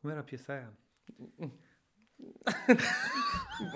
[0.00, 0.72] Cum era piesa aia?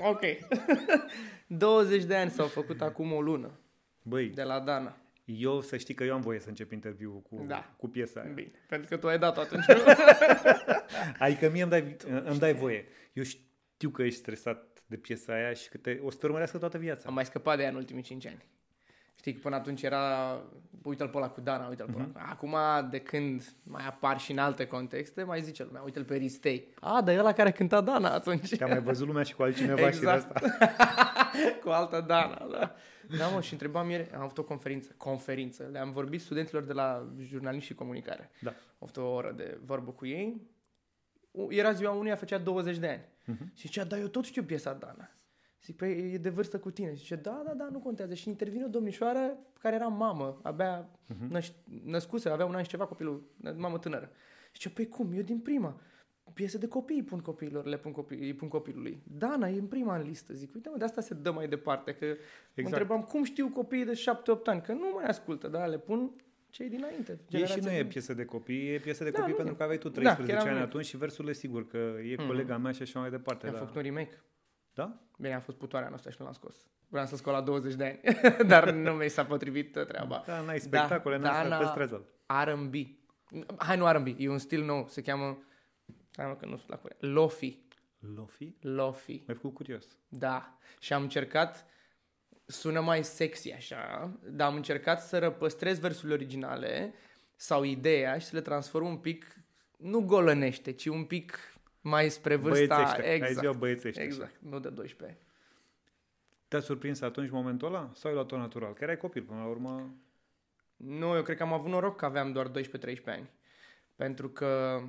[0.10, 0.20] ok.
[1.46, 3.58] 20 de ani s-au făcut acum o lună
[4.02, 4.96] Băi, de la Dana.
[5.24, 7.74] eu să știi că eu am voie să încep interviul cu, Da.
[7.76, 8.32] cu piesa aia.
[8.32, 9.64] Bine, pentru că tu ai dat atunci.
[11.18, 12.84] Adică mie îmi dai, îmi dai voie.
[13.12, 16.58] Eu știu că ești stresat de piesa aia și că te, o să te urmărească
[16.58, 17.08] toată viața.
[17.08, 18.44] Am mai scăpat de ea în ultimii 5 ani.
[19.16, 20.38] Știi că până atunci era,
[20.82, 22.04] uite-l pe ăla cu Dana, uite-l pe ăla.
[22.04, 22.18] Mhm.
[22.30, 22.56] Acum,
[22.90, 26.68] de când mai apar și în alte contexte, mai zice lumea, uite-l pe Ristei.
[26.80, 28.56] A, dar e ăla care cânta Dana atunci.
[28.56, 29.94] Că am mai văzut lumea și cu altcineva Exact.
[29.94, 30.40] și de asta.
[31.62, 32.74] cu altă Dana, da.
[33.18, 37.06] Da, mă, și întrebam ieri, am avut o conferință, conferință, le-am vorbit studenților de la
[37.20, 38.30] jurnalism și comunicare.
[38.40, 38.50] Da.
[38.50, 40.40] Am avut o oră de vorbă cu ei.
[41.30, 43.04] U- Era ziua unuia, făcea 20 de ani.
[43.24, 43.52] Mhm.
[43.54, 45.10] Și zicea, da, eu tot știu piesa Dana.
[45.64, 46.92] Zic, păi e de vârstă cu tine.
[46.94, 48.14] Zice, da, da, da, nu contează.
[48.14, 51.38] Și intervine o domnișoară care era mamă, abia Mhm.
[51.38, 53.22] năș- născuse, avea un an și ceva copilul,
[53.56, 54.10] mamă tânără.
[54.52, 55.80] Zice, păi cum, eu din prima.
[56.34, 59.02] Piese de copii îi pun copiilor, le pun, copii, îi pun copilului.
[59.18, 60.32] Dana e în prima în listă.
[60.34, 61.92] Zic, uite mă, de asta se dă mai departe.
[61.94, 62.20] Că exact.
[62.20, 62.80] mă Exact.
[62.80, 66.10] întrebam cum știu copiii de 7-8 ani, că nu mai ascultă, dar le pun
[66.50, 67.12] cei dinainte.
[67.12, 69.36] E și generația nu e din- piesă de copii, e piesă de Da, copii nu
[69.36, 69.56] pentru e.
[69.56, 70.68] că aveai tu Da, 13 chiar am ani venit.
[70.72, 71.76] atunci și versurile sigur că
[72.10, 73.46] e colega mea și așa mai departe.
[73.46, 73.58] Am Da?
[73.58, 74.22] făcut un remake.
[74.74, 74.98] Da?
[75.18, 76.56] Bine, a fost putoarea noastră și nu l-am scos.
[76.88, 78.16] Vreau să scot la 20 de ani,
[78.48, 80.22] dar nu mi s-a potrivit uh, treaba.
[80.26, 82.06] Da, n-ai spectacole, Da, n-ai Dana- păstrează-l.
[82.44, 82.74] R&B.
[83.56, 85.38] Hai, nu R&B, e un stil nou, se cheamă...
[86.16, 87.00] Hai mă, că nu sunt la curent.
[87.14, 87.58] Lofi.
[88.14, 88.54] Lofi?
[88.60, 89.22] Lofi.
[89.26, 89.86] M-ai făcut curios.
[90.08, 90.58] Da.
[90.78, 91.66] Și am încercat,
[92.46, 96.94] sună mai sexy așa, dar am încercat să răpăstrez versurile originale
[97.36, 99.36] sau ideea și să le transform un pic,
[99.76, 101.38] nu golănește, ci un pic
[101.84, 102.74] mai spre vârsta...
[102.74, 103.08] Băiețește.
[103.08, 103.38] Ai Exact.
[103.38, 104.00] ziua băiețește.
[104.00, 104.08] așa.
[104.08, 105.18] Exact, nu de 12.
[106.48, 107.90] Te-a surprins atunci momentul ăla?
[107.94, 108.72] Sau ai luat-o natural?
[108.72, 109.94] Că erai copil până la urmă.
[110.76, 112.52] Nu, eu cred că am avut noroc că aveam doar 12-13
[113.06, 113.30] ani.
[113.96, 114.80] Pentru că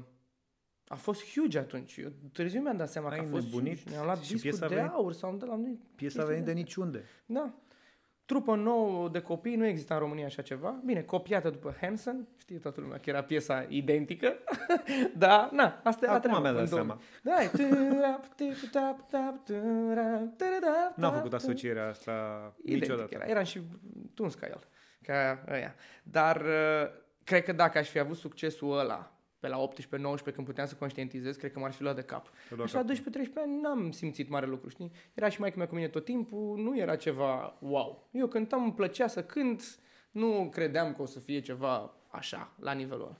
[0.87, 1.97] a fost huge atunci.
[1.97, 3.89] Eu târziu mi-am dat seama Ai că a fost nebunit huge.
[3.89, 5.79] Ne-am luat și discul piesa de a venit- aur sau de la noi.
[5.95, 7.03] Piesa a venit de niciunde.
[7.25, 7.53] Da.
[8.25, 10.81] Trupă nouă de copii, nu exista în România așa ceva.
[10.85, 14.33] Bine, copiată după Hanson, știe toată lumea că era piesa identică.
[15.17, 16.39] da, na, asta era Acum treaba.
[16.41, 17.01] mi-am dat în două- seama.
[17.23, 22.11] Da, e târap, tip, tap, tap, târap, târap, N-am tap, făcut asocierea asta
[22.63, 23.15] Identic niciodată.
[23.15, 23.25] Era.
[23.25, 23.61] Eram și
[24.13, 24.67] tuns ca el.
[25.01, 25.75] Ca ăia.
[26.03, 26.87] Dar uh,
[27.23, 29.14] cred că dacă aș fi avut succesul ăla
[29.45, 29.67] pe la
[30.19, 32.29] 18-19 când puteam să conștientizez, cred că m-ar fi luat de cap.
[32.49, 32.95] Te lua Și la capul.
[32.95, 34.91] 12-13 ani n-am simțit mare lucru, știi?
[35.13, 38.07] Era și mai mea cu mine tot timpul, nu era ceva wow.
[38.11, 39.79] Eu cântam, îmi plăcea să cânt,
[40.11, 43.17] nu credeam că o să fie ceva așa, la nivelul ăla.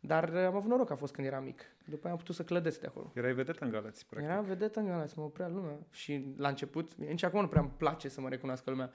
[0.00, 1.62] Dar uh, am avut noroc că a fost când eram mic.
[1.84, 3.12] După aia am putut să clădesc de acolo.
[3.14, 4.30] Erai vedetă în Galați, practic.
[4.30, 5.78] Era vedetă în Galați, mă oprea lumea.
[5.90, 8.92] Și la început, nici acum nu prea îmi place să mă recunoască lumea.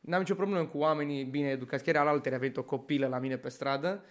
[0.00, 1.84] N-am nicio problemă cu oamenii bine educați.
[1.84, 4.04] Chiar al alteri a venit o copilă la mine pe stradă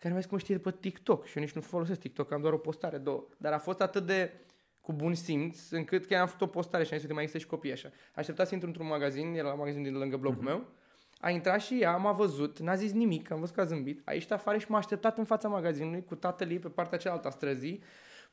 [0.00, 2.52] care mi-a zis cum știe pe TikTok și eu nici nu folosesc TikTok, am doar
[2.52, 3.26] o postare, două.
[3.36, 4.32] Dar a fost atât de
[4.80, 7.44] cu bun simț, încât chiar am făcut o postare și am zis, uite, mai există
[7.44, 7.90] și copii așa.
[8.14, 10.66] Aștepta să intru într-un magazin, era la magazin din lângă blocul meu,
[11.20, 14.12] a intrat și ea, m-a văzut, n-a zis nimic, am văzut că a zâmbit, a
[14.12, 17.30] ieșit afară și m-a așteptat în fața magazinului cu tatăl ei pe partea cealaltă a
[17.30, 17.82] străzii.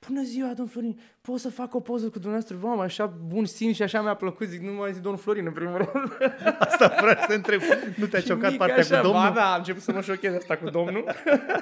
[0.05, 2.57] Bună ziua, domn Florin, pot să fac o poză cu dumneavoastră?
[2.61, 4.47] Mamă, așa bun simț și așa mi-a plăcut.
[4.47, 6.17] Zic, nu mai zic domnul Florin în primul rând.
[6.59, 7.61] Asta vreau să întreb.
[7.95, 9.21] Nu te-a Și șocat mic partea așa, cu domnul?
[9.21, 11.05] Ba, da, am început să mă șochez asta cu domnul.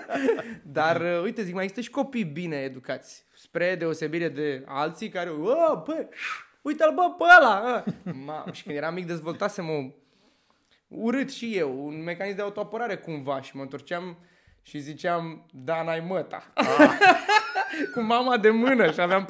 [0.77, 3.25] Dar, uh, uite, zic, mai există și copii bine educați.
[3.35, 5.43] Spre deosebire de alții care, o,
[5.85, 6.07] bă,
[6.61, 7.83] uite-l bă pe ăla.
[7.85, 9.83] ă." Ma, și când eram mic dezvoltasem o
[10.87, 14.17] urât și eu, un mecanism de autoapărare cumva și mă întorceam
[14.67, 16.43] și ziceam, da, n-ai măta.
[17.93, 19.27] cu mama de mână și aveam 14-15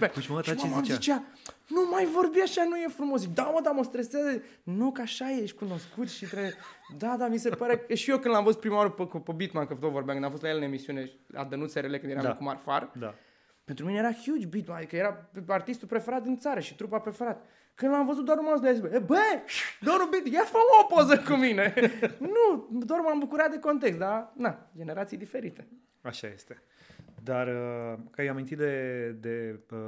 [0.00, 0.12] ani.
[0.12, 0.94] Cu și măta și ce mama îmi zicea?
[0.96, 1.22] zicea,
[1.66, 3.20] nu mai vorbi așa, nu e frumos.
[3.20, 4.42] Zic, da, mă, da, mă stresează.
[4.62, 6.54] Nu, că așa e, ești cunoscut și trebuie...
[6.98, 9.32] Da, da, mi se pare că și eu când l-am văzut prima oară pe, pe
[9.36, 12.10] Bitman, că tot vorbeam, când am fost la el în emisiune, la Dănuț SRL, când
[12.10, 12.28] eram Da.
[12.28, 12.34] da.
[12.34, 13.14] cu Marfar, Da.
[13.64, 17.44] pentru mine era huge Bitman, adică era artistul preferat din țară și trupa preferat.
[17.76, 19.18] Când l-am văzut, doar m-am zis, e, bă,
[19.80, 21.74] domnul Bit, ia fă o poză cu mine.
[22.34, 25.68] nu, doar m-am bucurat de context, dar, na, generații diferite.
[26.02, 26.62] Așa este.
[27.22, 29.78] Dar uh, că ai amintit de, de uh,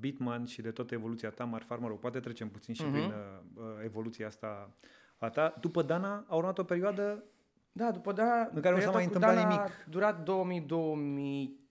[0.00, 2.92] Bitman și de toată evoluția ta, Marfar, mă rog, poate trecem puțin și Mhm.
[2.92, 3.10] prin uh,
[3.54, 4.70] uh, evoluția asta
[5.18, 5.54] a ta.
[5.60, 7.24] După Dana a urmat o perioadă
[7.72, 9.60] Da, după da, În care nu s-a perioada mai cu întâmplat Dana nimic.
[9.60, 11.65] A durat 2000-2005,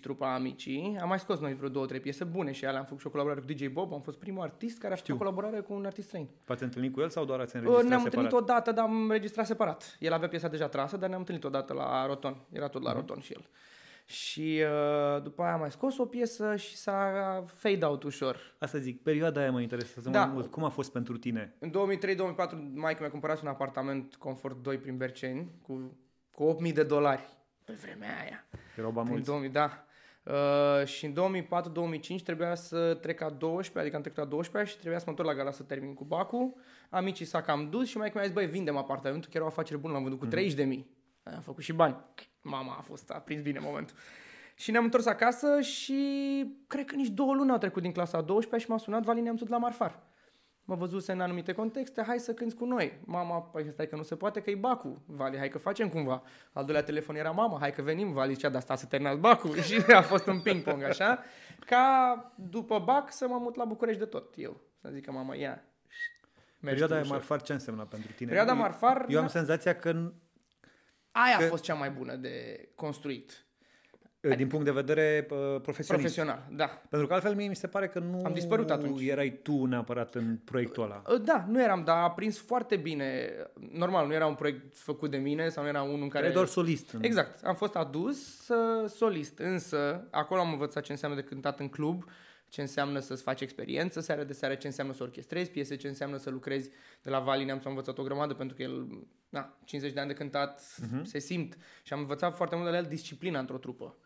[0.00, 0.98] trupa Amicii.
[1.00, 3.10] Am mai scos noi vreo două, trei piese bune și alea am făcut și o
[3.10, 3.92] colaborare cu DJ Bob.
[3.92, 5.14] Am fost primul artist care a făcut Știu.
[5.14, 6.28] o colaborare cu un artist străin.
[6.44, 8.24] V-ați întâlnit cu el sau doar ați Uh, înregistrat Ne-am separat?
[8.24, 9.96] întâlnit odată, dar am înregistrat separat.
[10.00, 12.36] El avea piesa deja trasă, dar ne-am întâlnit odată la Roton.
[12.52, 13.48] Era tot la Roton și el.
[14.06, 14.62] Și
[15.16, 18.36] uh, după aia am mai scos o piesă și s-a fade out ușor.
[18.58, 20.24] Asta zic, perioada aia mă interesează Da.
[20.24, 20.50] mai mult.
[20.50, 21.56] Cum a fost pentru tine?
[21.58, 21.74] În 2003-2004,
[22.74, 25.96] maică mi-a cumpărat un apartament Comfort 2 prin Berceni cu,
[26.34, 27.22] cu 8.000 de dolari
[27.64, 28.44] pe vremea aia.
[28.76, 29.30] Erau bani Prin mulți.
[29.30, 29.84] 2000, da.
[30.22, 31.46] Uh, și în
[32.20, 35.12] 2004-2005 trebuia să trec a 12, adică am trecut a 12 și trebuia să mă
[35.12, 36.56] întorc la Gala să termin cu Bacu.
[36.90, 39.92] Amicii s-a cam dus și mai mi-a zis, băi, vindem apartamentul, chiar o afacere bună,
[39.92, 40.90] l-am vândut cu 30 de mii.
[41.22, 41.96] Am făcut și bani.
[42.42, 43.96] Mama a fost, a prins bine momentul.
[44.54, 46.00] Și ne-am întors acasă și
[46.66, 49.22] cred că nici două luni au trecut din clasa a 12 și m-a sunat Valin
[49.22, 49.98] Neamțu de la Marfar.
[50.70, 53.00] Mă văzuse în anumite contexte, hai să cânti cu noi.
[53.04, 55.02] Mama, păi stai că nu se poate, că e Bacu.
[55.06, 56.22] Vali, hai că facem cumva.
[56.52, 58.12] Al doilea telefon era mama, hai că venim.
[58.12, 59.54] Vali zicea, dar sta să terminați Bacu.
[59.68, 61.22] și a fost un ping-pong, așa.
[61.66, 64.60] Ca după Bac să mă mut la București de tot, eu.
[64.80, 65.64] Să zic că mama, ia,
[66.60, 68.28] Perioada aia Marfar ce însemna pentru tine?
[68.28, 69.06] Perioada Marfar...
[69.08, 70.12] Eu am senzația că...
[71.10, 71.44] Aia că...
[71.44, 73.44] a fost cea mai bună de construit.
[74.20, 75.88] Din punct de vedere uh, profesionist.
[75.88, 76.82] Profesional, da.
[76.88, 79.02] Pentru că altfel mie mi se pare că nu Am dispărut atunci.
[79.02, 81.02] erai tu neapărat în proiectul ăla.
[81.12, 83.32] Uh, da, nu eram, dar a prins foarte bine.
[83.72, 86.24] Normal, nu era un proiect făcut de mine sau nu era unul în care...
[86.24, 86.96] Era doar solist.
[87.00, 87.44] Exact.
[87.44, 92.04] Am fost adus uh, solist, însă acolo am învățat ce înseamnă de cântat în club,
[92.48, 96.16] ce înseamnă să-ți faci experiență seară de seară, ce înseamnă să orchestrezi piese, ce înseamnă
[96.16, 96.70] să lucrezi
[97.02, 98.86] de la Vali, ne-am învățat o grămadă pentru că el,
[99.28, 101.02] na, 50 de ani de cântat, uh-huh.
[101.02, 103.96] se simt și am învățat foarte mult de la el disciplina într-o trupă.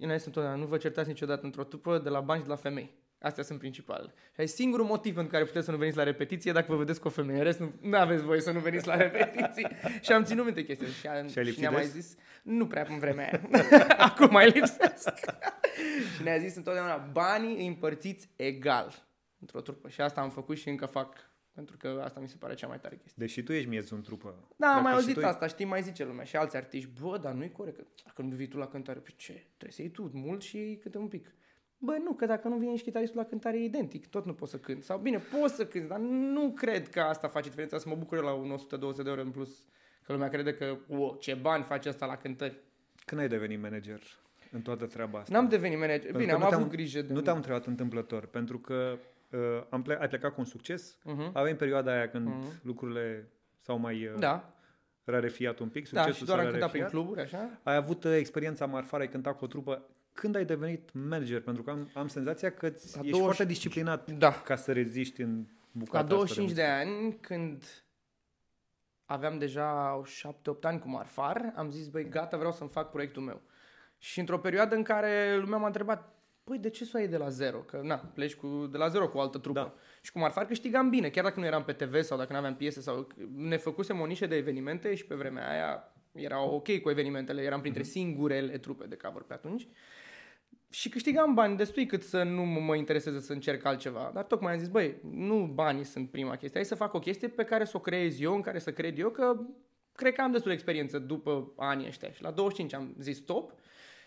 [0.00, 2.58] Eu sunt întotdeauna, nu vă certați niciodată într-o trupă de la bani și de la
[2.58, 2.98] femei.
[3.18, 4.12] Astea sunt principalele.
[4.34, 7.00] Și ai singurul motiv pentru care puteți să nu veniți la repetiție dacă vă vedeți
[7.00, 7.38] cu o femeie.
[7.38, 9.66] În rest, nu, nu aveți voie să nu veniți la repetiții.
[10.04, 10.86] și am ținut minte chestia.
[10.86, 13.64] Și, am, și, și ne-a mai zis, nu prea în vremea aia.
[14.06, 15.08] Acum mai lipsesc.
[16.16, 19.06] și ne-a zis întotdeauna, banii îi împărțiți egal
[19.38, 19.88] într-o trupă.
[19.88, 21.29] Și asta am făcut și încă fac
[21.64, 23.24] pentru că asta mi se pare cea mai tare chestie.
[23.24, 24.34] Deși tu ești miez în trupă.
[24.56, 26.90] Da, am mai auzit asta, știi, mai zice lumea și alți artiști.
[27.00, 27.76] Bă, dar nu-i corect.
[27.76, 29.32] Că dacă nu vii tu la cântare, pe ce?
[29.32, 31.34] Trebuie să iei tu mult și câte un pic.
[31.78, 34.50] Bă, nu, că dacă nu vine și chitaristul la cântare e identic, tot nu poți
[34.50, 34.84] să cânti.
[34.84, 38.16] Sau bine, poți să cânti, dar nu cred că asta face diferența să mă bucur
[38.16, 39.64] eu la un 100-200 de euro în plus.
[40.02, 42.58] Că lumea crede că, o, ce bani face asta la cântări.
[43.04, 44.00] Când ai devenit manager
[44.50, 45.38] în toată treaba asta?
[45.38, 46.02] N-am devenit manager.
[46.02, 47.12] Pentru bine, am avut grijă de...
[47.12, 48.98] Nu te-am întrebat întâmplător, pentru că
[49.30, 51.32] uh, am ple- ai plecat cu un succes, uh-huh.
[51.32, 52.62] avem perioada aia când uh-huh.
[52.62, 53.28] lucrurile
[53.58, 54.54] s-au mai uh, da.
[55.04, 57.60] rarefiat un pic, succesul da, și doar am cântat prin cluburi, așa.
[57.62, 59.88] Ai avut uh, experiența marfară, ai cântat cu o trupă.
[60.12, 61.40] Când ai devenit manager?
[61.40, 63.20] Pentru că am, am senzația că ești 20...
[63.20, 64.32] foarte disciplinat da.
[64.32, 67.64] ca să reziști în bucata La 25 de, de ani, când
[69.04, 73.40] aveam deja 7-8 ani cu Marfar, am zis, băi, gata, vreau să-mi fac proiectul meu.
[73.98, 76.19] Și într-o perioadă în care lumea m-a întrebat,
[76.50, 77.58] păi de ce să o iei de la zero?
[77.58, 79.58] Că na, pleci cu, de la zero cu o altă trupă.
[79.58, 79.74] Da.
[80.00, 82.56] Și cu Marfar câștigam bine, chiar dacă nu eram pe TV sau dacă nu aveam
[82.56, 86.90] piese sau ne făcusem o nișă de evenimente și pe vremea aia era ok cu
[86.90, 87.90] evenimentele, eram printre mm-hmm.
[87.90, 89.68] singurele trupe de cover pe atunci.
[90.70, 94.10] Și câștigam bani destui cât să nu mă intereseze să încerc altceva.
[94.14, 97.28] Dar tocmai am zis, băi, nu banii sunt prima chestie, hai să fac o chestie
[97.28, 99.40] pe care să o creez eu, în care să cred eu că
[99.92, 102.10] cred că am destul de experiență după anii ăștia.
[102.10, 103.52] Și la 25 am zis stop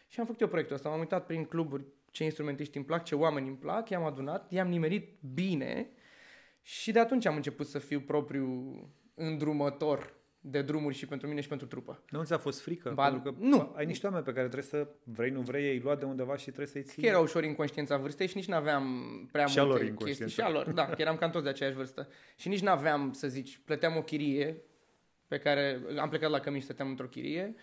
[0.07, 0.89] și am făcut eu proiectul ăsta.
[0.89, 4.67] M-am uitat prin cluburi ce instrumentiști îmi plac, ce oameni îmi plac, i-am adunat, i-am
[4.67, 5.89] nimerit bine
[6.61, 8.47] și de atunci am început să fiu propriu
[9.13, 12.03] îndrumător de drumuri și pentru mine și pentru trupă.
[12.09, 12.91] Nu ți-a fost frică?
[12.95, 13.73] Ba, pentru că nu.
[13.75, 16.45] ai niște oameni pe care trebuie să vrei, nu vrei, ei lua de undeva și
[16.45, 17.01] trebuie să-i ții.
[17.01, 20.29] Că era ușor inconștiența vârstei și nici nu aveam prea și multe chestii.
[20.29, 22.07] Și a lor, da, că eram cam toți de aceeași vârstă.
[22.35, 24.61] Și nici nu aveam, să zici, plăteam o chirie
[25.27, 27.61] pe care am plecat la Cămin și stăteam într-o chirie Uh,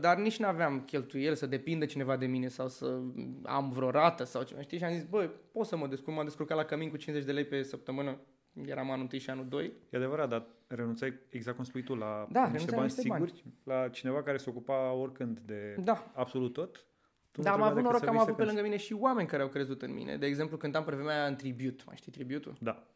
[0.00, 2.98] dar nici nu aveam cheltuieli să depindă cineva de mine sau să
[3.42, 4.78] am vreo rată sau ceva, știi?
[4.78, 7.32] Și am zis, băi, pot să mă descurc, m-am descurcat la cămin cu 50 de
[7.32, 8.18] lei pe săptămână,
[8.64, 9.72] eram anul 1 și anul 2.
[9.90, 13.82] E adevărat, dar renunțai, exact cum spui tu, la da, niște bani niște siguri, bani.
[13.82, 16.12] la cineva care se ocupa oricând de da.
[16.14, 16.86] absolut tot?
[17.30, 19.48] Tu da, am avut noroc că am avut pe lângă mine și oameni care au
[19.48, 20.16] crezut în mine.
[20.16, 22.56] De exemplu, când am pe vremea în tribut, mai știi tributul?
[22.60, 22.86] Da.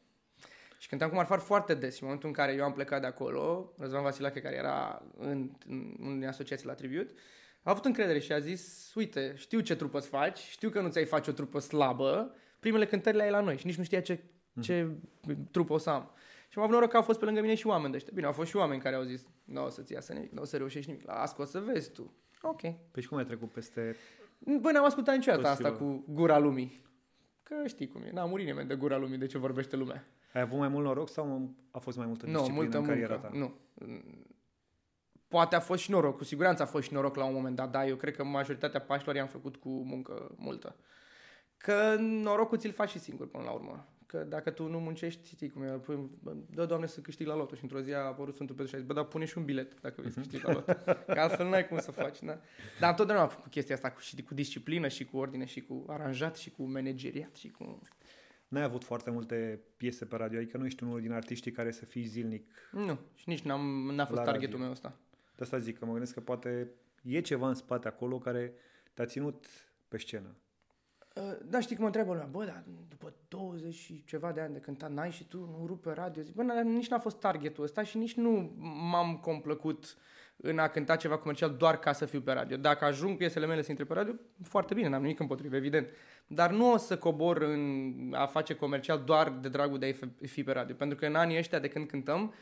[0.81, 1.95] Și cântam cu Marfar foarte des.
[1.95, 5.51] Și în momentul în care eu am plecat de acolo, Răzvan Vasilache, care era în,
[5.67, 7.11] în, în asociație la tribut,
[7.63, 10.89] a avut încredere și a zis, uite, știu ce trupă îți faci, știu că nu
[10.89, 14.01] ți-ai face o trupă slabă, primele cântări le ai la noi și nici nu știa
[14.01, 14.21] ce,
[14.53, 14.63] mm.
[14.63, 14.91] ce
[15.51, 16.11] trupă o să am.
[16.49, 18.13] Și am avut noroc că au fost pe lângă mine și oameni de ăștia.
[18.15, 20.45] Bine, au fost și oameni care au zis, nu o să-ți iasă nimic, nu o
[20.45, 21.07] să reușești nimic.
[21.07, 22.15] Las că o să vezi tu.
[22.43, 22.61] Ok.
[22.61, 23.97] Păi și cum ai trecut peste...
[24.39, 26.85] Băi, n-am ascultat niciodată asta cu gura lumii.
[27.43, 30.07] Că știi cum e, n-a murit nimeni de gura lumii de ce vorbește lumea.
[30.33, 33.15] Ai avut mai mult noroc sau a fost mai multă disciplină nu, multă în cariera
[33.15, 33.29] muncă.
[33.29, 33.39] ta?
[33.39, 33.55] Nu.
[35.29, 37.71] Poate a fost și noroc, cu siguranță a fost și noroc la un moment dat,
[37.71, 40.77] dar eu cred că majoritatea pașilor i-am făcut cu muncă multă.
[41.57, 43.89] Că norocul ți-l faci și singur până la urmă.
[44.07, 46.11] Că dacă tu nu muncești, știi cum e, păi,
[46.51, 48.79] dă Doamne să câștig la loto și într-o zi a apărut Sfântul Petru și a
[48.79, 50.73] zis, bă, dar pune și un bilet dacă vrei să câștigi la loto.
[51.13, 52.39] Că altfel n-ai cum să faci, da?
[52.81, 55.85] Dar întotdeauna am făcut chestia asta cu, și cu disciplină și cu ordine și cu
[55.89, 57.81] aranjat și cu manageriat și cu
[58.51, 61.85] n-ai avut foarte multe piese pe radio, adică nu ești unul din artiștii care să
[61.85, 62.51] fii zilnic.
[62.73, 64.59] Nu, și nici n-am, n-a fost targetul radio.
[64.59, 64.97] meu ăsta.
[65.37, 66.71] De asta zic, că mă gândesc că poate
[67.03, 68.53] e ceva în spate acolo care
[68.95, 69.47] te-a ținut
[69.89, 70.35] pe scenă?
[71.15, 74.53] Uh, Da, știi cum mă întreabă lumea, bă, dar după 20 și ceva de ani
[74.53, 76.23] de cântat, n-ai și tu, nu rupi pe radio?
[76.23, 78.53] Zic, bă, n- nici n-a fost targetul ăsta și nici nu
[78.91, 79.97] m-am complăcut
[80.43, 82.57] în a cânta ceva comercial doar ca să fiu pe radio.
[82.57, 84.13] Dacă ajung piesele mele să intre pe radio,
[84.45, 85.89] foarte bine, n-am nimic împotrivă, evident.
[86.27, 90.27] Dar nu o să cobor în a face comercial doar de dragul de a fi-
[90.27, 90.75] fi pe radio.
[90.75, 92.35] Pentru că în anii ăștia de când cântăm,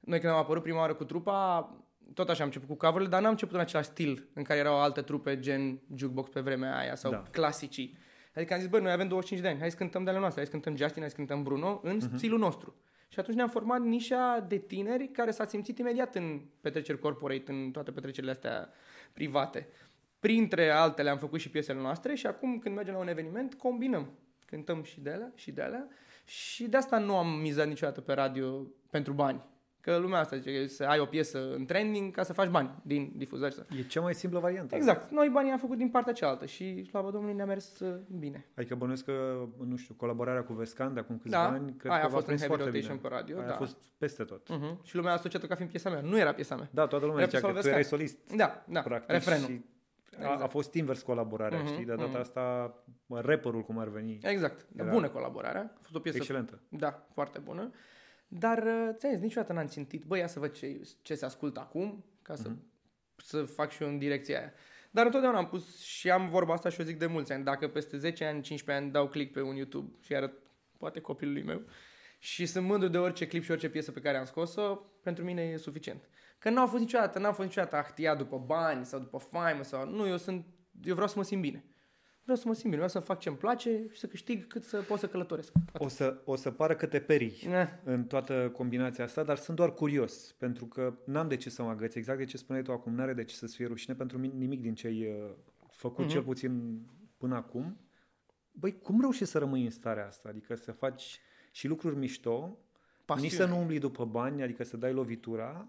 [0.00, 1.70] noi când am apărut prima oară cu trupa,
[2.14, 4.80] tot așa am început cu cover dar n-am început în același stil în care erau
[4.80, 7.16] alte trupe gen jukebox pe vremea aia sau Da.
[7.16, 7.30] da.
[7.30, 7.98] clasicii.
[8.34, 10.40] Adică am zis, bă, noi avem 25 de ani, hai să cântăm de ale noastre,
[10.40, 12.16] hai să cântăm Justin, hai să cântăm Bruno în uh-huh.
[12.16, 12.74] stilul nostru.
[13.16, 17.70] Și atunci ne-am format nișa de tineri care s-a simțit imediat în petreceri corporate, în
[17.70, 18.68] toate petrecerile astea
[19.12, 19.68] private.
[20.20, 24.12] Printre altele am făcut și piesele noastre și acum când mergem la un eveniment combinăm.
[24.46, 25.88] Cântăm și de alea și de alea
[26.24, 29.44] și de asta nu am mizat niciodată pe radio pentru bani.
[29.86, 33.12] Că lumea asta zice să ai o piesă în trending ca să faci bani din
[33.16, 33.54] difuzări.
[33.54, 34.74] să- E cea mai simplă variantă.
[34.76, 35.10] Exact.
[35.10, 38.46] Noi banii am făcut din partea cealaltă și, slavă Domnului, ne-a mers uh, bine.
[38.56, 42.00] Adică bănuiesc că, nu știu, colaborarea cu Vescan de acum câțiva Da, ani, cred aia
[42.00, 43.08] că a v-a fost în prins heavy foarte rotation bine.
[43.08, 43.52] pe radio, Aia da.
[43.52, 44.48] a fost peste tot.
[44.52, 44.82] Uh-huh.
[44.82, 46.00] Și lumea a asociat-o ca fiind piesa mea.
[46.00, 46.68] Nu era piesa mea.
[46.70, 47.98] Da, toată lumea Era zicea că piesa tu lui erai Vescan.
[47.98, 49.10] solist, Da, da, practic.
[49.10, 49.46] refrenul.
[49.46, 49.64] Și
[50.12, 50.42] a, Exact.
[50.42, 51.84] a fost invers colaborarea, Mhm, știi?
[51.84, 52.16] De data mhm.
[52.20, 52.74] asta,
[53.06, 54.18] mă, rapperul cum ar veni.
[54.22, 54.66] Exact.
[54.76, 55.72] Era- Bună colaborarea.
[55.74, 56.60] A fost o piesă Excelentă.
[56.68, 57.70] Da, foarte bună.
[58.28, 61.60] Dar, uh, ți-am zis, niciodată n-am țintit, băi, ia să văd ce, ce se ascultă
[61.60, 62.58] acum, ca să, Mhm.
[63.16, 64.52] să fac și eu în direcția aia.
[64.90, 67.44] Dar întotdeauna am pus și am vorba asta și o zic de mulți ani.
[67.44, 70.32] Dacă peste 10 ani, 15 ani dau click pe un YouTube și arăt
[70.78, 71.62] poate copilului meu
[72.18, 75.42] și sunt mândru de orice clip și orice piesă pe care am scos-o, pentru mine
[75.42, 76.08] e suficient.
[76.38, 79.88] Că n-au fost niciodată, n-am fost niciodată ahtiat după bani sau după faimă sau...
[79.90, 80.46] Nu, eu sunt...
[80.84, 81.64] Eu vreau să mă simt bine.
[82.26, 84.80] Vreau să mă simt bine, vreau să fac ce-mi place și să câștig cât să
[84.80, 85.52] pot să călătoresc.
[85.78, 89.56] O să, o să pară că te perii Eh, în toată combinația asta, dar sunt
[89.56, 91.94] doar curios, pentru că n-am de ce să mă agăț.
[91.94, 94.60] Exact de ce spuneai tu acum, n-are de ce să-ți fie rușine pentru mine nimic
[94.60, 95.30] din ce ai uh,
[95.70, 96.12] făcut, Mhm.
[96.12, 96.80] cel puțin
[97.16, 97.80] până acum.
[98.52, 100.28] Băi, cum reușești să rămâi în starea asta?
[100.28, 101.20] Adică să faci
[101.52, 102.58] și lucruri mișto,
[103.04, 103.28] Pasiune.
[103.28, 105.68] nici să nu umbli după bani, adică să dai lovitura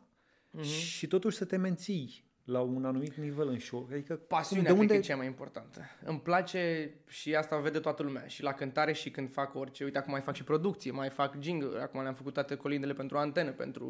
[0.51, 0.63] Mhm.
[0.63, 3.87] și totuși să te menții la un anumit nivel în show.
[3.91, 5.81] Adică Pasiunea de cred unde că e cea mai importantă.
[6.03, 8.27] Îmi place și asta o vede toată lumea.
[8.27, 9.83] Și la cântare și când fac orice.
[9.83, 11.81] Uite, acum mai fac și producție, mai fac jingle.
[11.81, 13.85] Acum le-am făcut toate colindele pentru antenă, pentru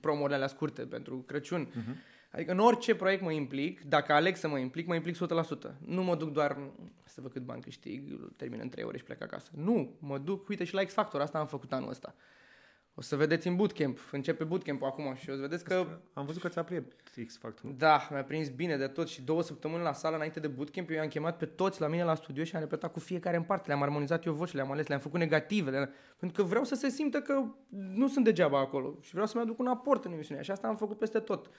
[0.00, 1.66] promorile alea scurte, pentru Crăciun.
[1.66, 2.18] Uh-huh.
[2.30, 5.18] Adică în orice proiect mă implic, dacă aleg să mă implic, mă implic 100%.
[5.78, 6.58] Nu mă duc doar
[7.04, 9.50] să văd cât bani câștig, termin în 3 ore și plec acasă.
[9.54, 12.14] Nu, mă duc, uite și la X Factor, asta am făcut anul ăsta.
[13.00, 16.42] O să vedeți în bootcamp, începe bootcamp-ul acum și o să vedeți că Am văzut
[16.42, 17.70] că ți-a priept X Factor.
[17.70, 20.96] da, mi-a prins bine de tot și două săptămâni la sală înainte de bootcamp, eu
[20.96, 23.68] i-am chemat pe toți la mine la studio și am repetat cu fiecare în parte,
[23.68, 26.88] le-am armonizat eu vocile, le-am ales, le-am făcut negative, le pentru că vreau să se
[26.88, 30.50] simtă că nu sunt degeaba acolo și vreau să-mi aduc un aport în emisiunea și
[30.50, 31.50] asta am făcut peste tot.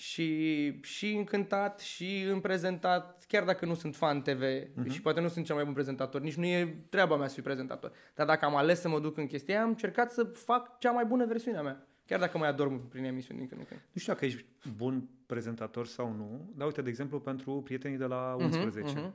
[0.00, 4.90] Și, și în cântat, și în prezentat, chiar dacă nu sunt fan TV uh-huh.
[4.90, 7.42] și poate nu sunt cel mai bun prezentator, nici nu e treaba mea să fiu
[7.42, 7.92] prezentator.
[8.14, 10.90] Dar dacă am ales să mă duc în chestia aia, am încercat să fac cea
[10.90, 11.86] mai bună versiune a mea.
[12.06, 13.80] Chiar dacă mai adorm prin emisiuni din când în când.
[13.92, 14.44] Nu știu dacă ești
[14.76, 18.92] bun prezentator sau nu, dar uite, de exemplu, pentru prietenii de la 11.
[18.94, 19.14] Mhm, mhm.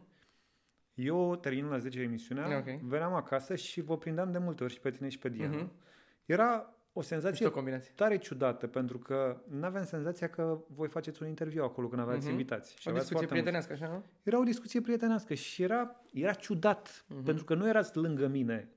[0.94, 2.80] Eu, terminând la 10 emisiunea, Ok.
[2.82, 5.56] veneam acasă și vă prindeam de multe ori și pe tine și pe Diana.
[5.56, 5.72] Mhm.
[6.26, 7.92] Era o senzație Este o combinație.
[7.96, 12.22] tare ciudată, pentru că nu aveam senzația că voi faceți un interviu acolo când aveați
[12.24, 12.32] Mhm.
[12.32, 12.76] invitați.
[12.80, 13.64] Și O aveați discuție foarte mulți.
[13.68, 14.22] prietenească, așa, nu?
[14.24, 17.24] Era o discuție prietenească și era, era ciudat, Mhm.
[17.24, 18.70] pentru că nu erați lângă mine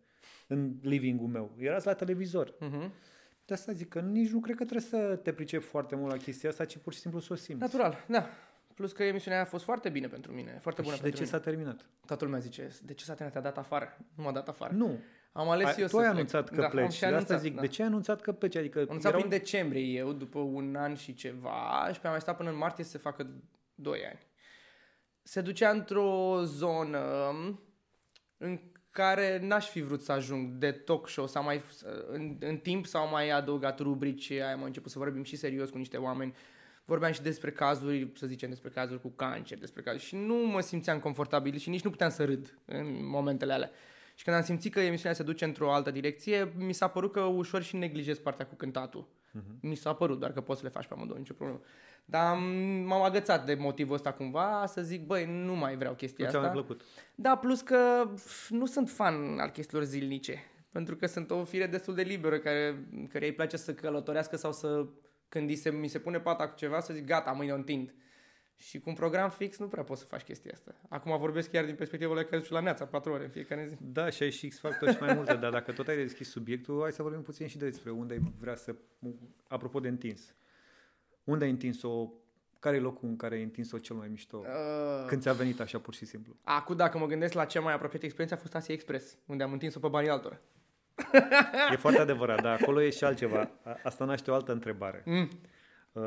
[0.47, 2.55] în living-ul meu, erați la televizor.
[2.61, 2.93] Mhm.
[3.45, 6.17] De asta zic că nici nu cred că trebuie să te pricepi foarte mult la
[6.19, 7.61] chestia asta, ci pur și simplu să o simți.
[7.61, 8.27] Natural, da.
[8.75, 11.31] Plus că emisiunea a fost foarte bine pentru mine, foarte bună și de pentru ce
[11.31, 11.39] mine.
[11.39, 11.87] s-a terminat?
[12.07, 13.33] Toată lumea zice, de ce s-a terminat?
[13.43, 13.97] Te-a dat afară.
[14.15, 14.75] Nu m-a dat afară.
[14.75, 14.99] Nu.
[15.33, 16.15] Am ales Ai, eu tu să ai plec.
[16.15, 16.85] anunțat că da, pleci.
[16.85, 17.61] Am și de asta anunțat, zic, da.
[17.61, 18.57] de ce ai anunțat că pleci?
[18.57, 22.13] Adică Am anunțat era prin decembrie eu, după un an și ceva, și pe am
[22.13, 23.31] mai stat până în martie să se facă
[23.75, 24.19] 2 ani.
[25.23, 26.99] Se ducea într-o zonă
[28.37, 31.63] în care n-aș fi vrut să ajung de talk show, sau mai,
[32.09, 35.97] în, în timp s-au mai adăugat rubrici, am început să vorbim și serios cu niște
[35.97, 36.35] oameni,
[36.85, 40.61] vorbeam și despre cazuri, să zicem, despre cazuri cu cancer, despre cazuri și nu mă
[40.61, 43.71] simțeam confortabil și nici nu puteam să râd în momentele alea.
[44.19, 47.21] Și când am simțit că emisiunea se duce într-o altă direcție, mi s-a părut că
[47.21, 49.09] ușor și neglijez partea cu cântatul.
[49.09, 49.61] Uh-huh.
[49.61, 51.61] Mi s-a părut, doar că poți să le faci pe amândouă, nicio problemă.
[52.05, 52.43] Dar am-
[52.87, 56.41] m-am agățat de motivul ăsta cumva să zic, băi, nu mai vreau chestia Nu ți-a
[56.41, 56.61] mai asta.
[56.61, 56.85] plăcut.
[57.15, 60.45] Da, plus că pf, nu sunt fan al chestiilor zilnice.
[60.73, 64.53] Pentru că sunt o fire destul de liberă care, care îi place să călătorească sau
[64.53, 64.87] să,
[65.29, 67.95] când îi se, mi se pune pata cu ceva, să zic gata, mâine o întind.
[68.61, 70.75] Și cu un program fix nu prea poți să faci chestia asta.
[70.89, 73.77] Acum vorbesc chiar din perspectiva lui care duce la neața, patru ore în fiecare zi.
[73.81, 76.93] Da, și ai și X-Factor și mai multe, dar dacă tot ai deschis subiectul, hai
[76.93, 78.75] să vorbim puțin și despre unde ai vrea să...
[79.49, 80.35] Apropo de întins.
[81.25, 82.09] Unde ai întins-o
[82.61, 84.37] Care e locul în care ai întins-o cel mai mișto?
[84.39, 86.37] Uh, Când ți-a venit așa pur și simplu?
[86.43, 89.53] Acum, dacă mă gândesc la cea mai apropiată experiență, a fost Asia Express, unde am
[89.53, 90.41] întins-o pe banii altora.
[91.73, 93.51] E foarte adevărat, dar acolo e și altceva.
[93.63, 95.03] A- Asta naște o altă întrebare.
[95.07, 95.29] Mm.
[95.93, 96.03] Uh,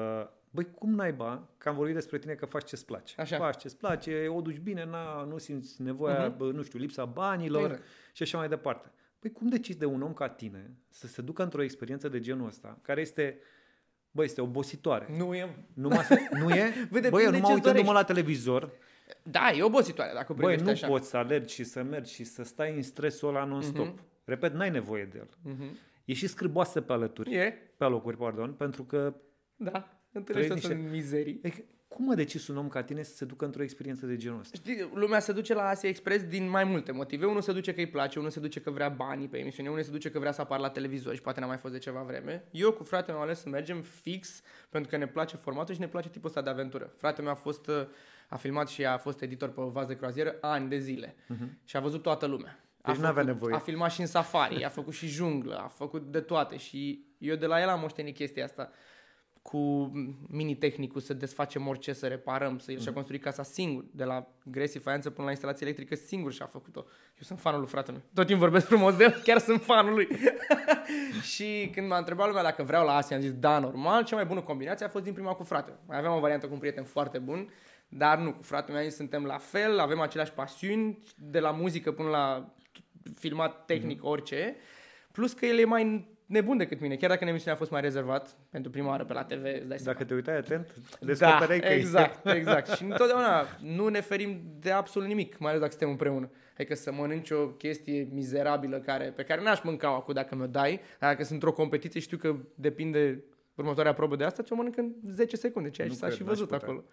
[0.53, 3.21] Băi, cum naiba, că am vorbit despre tine că faci ce-ți place.
[3.21, 3.37] Așa.
[3.37, 6.37] Faci ce-ți place, o duci bine, na, nu simți nevoia, Mhm.
[6.37, 7.83] bă, nu știu, lipsa banilor Exact.
[8.13, 8.91] și așa mai departe.
[9.19, 12.47] Păi cum decizi de un om ca tine să se ducă într-o experiență de genul
[12.47, 13.39] ăsta, care este,
[14.11, 15.07] bă, este obositoare.
[15.17, 15.55] Nu e...
[15.73, 16.73] Numai să, nu e?
[16.91, 17.93] Bă, depinde Băi, eu de numai ce-ți uitându-mă dorești.
[17.93, 18.71] la televizor,
[19.23, 20.87] Da, e obositoare dacă o băi, privești nu așa.
[20.87, 23.85] poți să alergi și să mergi și să stai în stresul ăla non-stop.
[23.85, 23.99] Mhm.
[24.23, 25.29] Repet, n-ai nevoie de el.
[25.53, 25.77] Mhm.
[26.05, 29.13] E și scârboasă pe alături, E, pe alocuri, pardon, pentru că
[29.55, 30.00] da.
[30.11, 31.39] Întâlnești tot niște- în mizerii.
[31.45, 34.39] Adică, cum a decis un om ca tine să se ducă într-o experiență de genul
[34.39, 34.57] ăsta?
[34.57, 37.25] Știi, lumea se duce la Asia Express din mai multe motive.
[37.25, 39.83] Unul se duce că îi place, unul se duce că vrea banii pe emisiune, unul
[39.83, 42.01] se duce că vrea să apară la televizor și poate n-a mai fost de ceva
[42.01, 42.43] vreme.
[42.51, 45.79] Eu cu fratele meu am ales să mergem fix pentru că ne place formatul și
[45.79, 46.93] ne place tipul ăsta de aventură.
[46.97, 47.87] Fratele meu a fost uh,
[48.29, 51.63] a filmat și a fost editor pe vas de croazieră ani de zile Uh-huh.
[51.65, 52.59] și a văzut toată lumea.
[52.85, 53.55] Deci a n-avea făcut- nevoie.
[53.55, 57.35] A filmat și în safari, a făcut și junglă, a făcut de toate și eu
[57.35, 58.71] de la el am moștenit chestia asta
[59.41, 59.91] cu
[60.27, 64.77] mini-tehnicul să desfacem orice, să reparăm, să el și-a construit casa singur, de la gresi,
[64.77, 66.79] faianță până la instalație electrică singur și-a făcut-o.
[67.13, 68.01] Eu sunt fanul lui fratelui.
[68.13, 70.07] Tot timpul vorbesc frumos de el, chiar sunt fanul lui.
[71.33, 74.03] și când m-a întrebat lumea dacă vreau la Asia, am zis da, normal.
[74.03, 75.79] Cea mai bună combinație a fost din prima cu fratele.
[75.87, 77.49] Mai aveam o variantă cu un prieten foarte bun,
[77.87, 81.51] dar nu, cu fratele meu am zis suntem la fel, avem aceleași pasiuni, de la
[81.51, 82.53] muzică până la
[83.15, 84.55] filmat tehnic, orice.
[85.11, 87.81] Plus că el e mai nebun decât mine, chiar dacă în emisiunea a fost mai
[87.81, 89.83] rezervat pentru prima oară pe la TV, îți dai seama.
[89.83, 92.69] Dacă te uitai atent, Da, descopereai că exact, exact.
[92.69, 96.29] Și întotdeauna nu ne ferim de absolut nimic, mai ales dacă suntem împreună.
[96.53, 100.71] Adică să mănânci o chestie mizerabilă care, pe care n-aș mânca-o acum dacă mi-o dai,
[100.99, 103.23] dar dacă sunt într-o competiție știu că depinde
[103.55, 106.23] următoarea probă de asta, ți-o mănânc în 10 secunde, ceea ce Nu s-a cred, și
[106.23, 106.67] n-aș văzut putea.
[106.67, 106.83] acolo.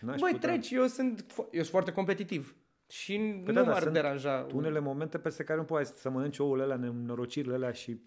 [0.00, 0.48] N-aș Băi, putea.
[0.50, 2.56] treci, eu sunt, fo- eu sunt foarte competitiv.
[2.88, 4.46] Și Păi nu da, dar m-ar sunt deranja.
[4.54, 8.00] unele momente peste care nu poți să mănânci ouăle alea, nenorocirile alea și...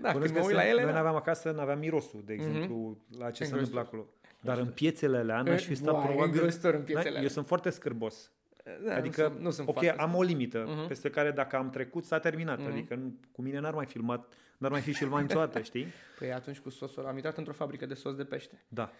[0.00, 0.96] Da, Bănuiesc când mă că uit la sunt- ele, Noi da.
[0.96, 2.46] n-aveam acasă, n-aveam mirosul, de Mhm.
[2.48, 3.58] exemplu, la ce se Îngrozitor.
[3.58, 4.06] întâmplă acolo.
[4.40, 6.32] Dar în piețele alea n-aș fi stat Uai, probabil...
[6.32, 7.28] îngrozitor în N-ai- piețele Eu alea.
[7.30, 8.32] sunt foarte scârbos.
[8.86, 10.86] Da, adică, nu sunt, nu sunt ok, foarte am o limită Mhm.
[10.86, 12.58] peste care dacă am trecut, s-a terminat.
[12.58, 12.70] Mhm.
[12.70, 15.86] Adică nu, cu mine n-ar mai filmat, n-ar mai fi filmat niciodată, știi?
[16.18, 18.64] Păi atunci cu sosul am intrat într-o fabrică de sos de pește.
[18.68, 18.90] Da.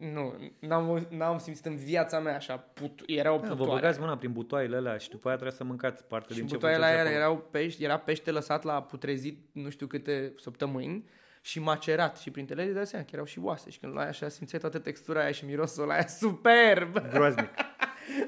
[0.00, 3.80] Nu, n-am, n-am simțit în viața mea așa, put, erau Da, vă putoare.
[3.80, 6.54] băgați mâna prin butoaiele alea și după aia trebuie să mâncați parte și din ce
[6.54, 7.24] butoaiele făceați aia acolo.
[7.24, 11.08] erau pești, era pește lăsat la putrezit nu știu câte săptămâni
[11.40, 14.08] și macerat și printre ele îți dai seama că erau și oase și când luai
[14.08, 16.98] așa simțeai toată textura aia și mirosul ăla aia superb.
[17.12, 17.50] Groaznic.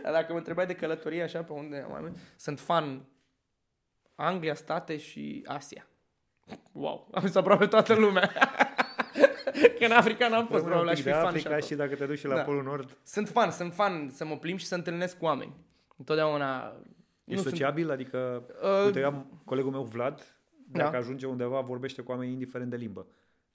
[0.02, 3.04] Dar dacă mă întrebai de călătorie așa pe unde am mai sunt fan
[4.14, 5.86] Anglia, State și Asia.
[6.72, 8.30] Wow, am zis aproape toată lumea.
[9.78, 11.46] Că în Africa n-am fost, Rămâne un probabil aș pic fi de fan Africa și
[11.54, 11.66] acolo.
[11.66, 12.42] și dacă te duci și la Da.
[12.42, 15.52] Polul Nord, Sunt fan, sunt fan să mă plimb și să întâlnesc cu oameni.
[15.96, 16.76] Întotdeauna...
[17.24, 17.90] ești sociabil?
[17.90, 20.96] Adică, Uh, uite, eu am colegul meu Vlad, dacă Da.
[20.98, 23.06] ajunge undeva, vorbește cu oameni indiferent de limbă.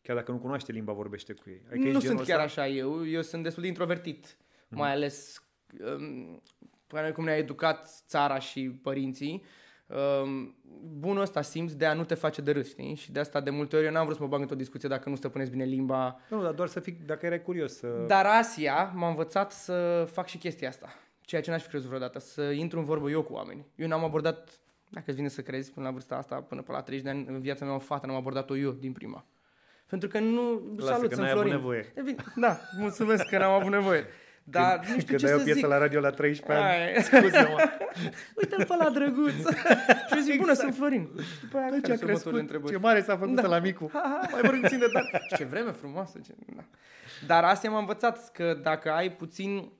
[0.01, 1.61] Chiar dacă nu cunoaște limba, vorbește cu ei.
[1.69, 2.61] Adică nu ești sunt genul chiar ăsta?
[2.61, 4.37] așa eu, eu sunt destul de introvertit,
[4.69, 4.79] Mhm.
[4.79, 5.41] mai ales
[5.97, 6.41] um,
[6.87, 9.31] până cum ne-a educat țara și părinții.
[9.33, 9.41] Um,
[10.99, 12.95] bunul ăsta simți de a nu te face de râs, știi?
[12.95, 15.09] Și de asta de multe ori eu n-am vrut să mă bag într-o discuție dacă
[15.09, 16.19] nu stăpânesc bine limba.
[16.29, 17.87] Nu, dar doar să fii, dacă erai curios să...
[18.07, 20.87] Dar Asia m-a învățat să fac și chestia asta.
[21.21, 23.65] Ceea ce n-aș fi crezut vreodată, să intru în vorbă eu cu oameni.
[23.75, 24.49] Eu n-am abordat,
[24.89, 27.25] dacă îți vine să crezi, până la vârsta asta, până pe la 30 de ani,
[27.27, 29.25] în viața mea o fată n-am abordat-o eu din prima.
[29.87, 30.61] Pentru că nu...
[30.77, 31.51] Lasă salut, că sunt n-ai avut Florin.
[31.51, 31.91] nevoie.
[31.95, 34.05] E bine, da, mulțumesc că n-am avut nevoie.
[34.49, 35.67] Dar nu știu Când ce dai o să piesă zic.
[35.67, 37.03] la radio la 13 ani, Ai.
[37.03, 37.57] scuze-mă.
[38.41, 39.33] Uite-l pe la drăguț.
[40.09, 41.09] și eu zic, bună, sunt Florin.
[41.33, 42.71] Și după aia, Bă, care ce a sunt următoarele crescut, întrebări?
[42.73, 43.47] ce mare s-a făcut Da.
[43.47, 43.89] la micu.
[43.93, 45.21] Ha, ha, mai vorbim puțin de dar.
[45.37, 46.19] Ce vreme frumoasă.
[46.25, 46.33] Ce...
[46.55, 46.63] Da.
[47.27, 49.71] Dar asta m-a învățat că dacă ai puțin...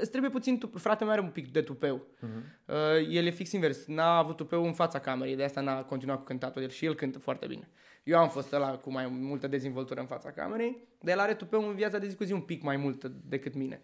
[0.00, 0.58] Îți trebuie puțin...
[0.58, 0.70] Tu...
[0.78, 2.06] Fratele meu are un pic de tupeu.
[2.20, 2.44] Mhm.
[2.64, 2.74] Uh,
[3.10, 3.86] el e fix invers.
[3.86, 6.62] N-a avut tupeu în fața camerei, de asta n-a continuat cu cântatul.
[6.62, 7.68] El și el cântă foarte bine.
[8.02, 11.68] Eu am fost ăla cu mai multă dezvoltură în fața camerei, dar el are tupeu
[11.68, 13.80] în viața de zi cu zi un pic mai mult decât mine.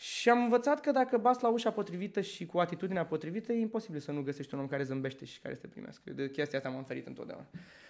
[0.00, 4.00] Și am învățat că dacă bați la ușa potrivită și cu atitudinea potrivită, e imposibil
[4.00, 6.10] să nu găsești un om care zâmbește și care să te primească.
[6.10, 7.46] De chestia asta m-am ferit întotdeauna.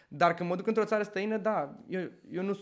[0.09, 2.59] Dar când mă duc într-o țară străină, da, eu, eu nu...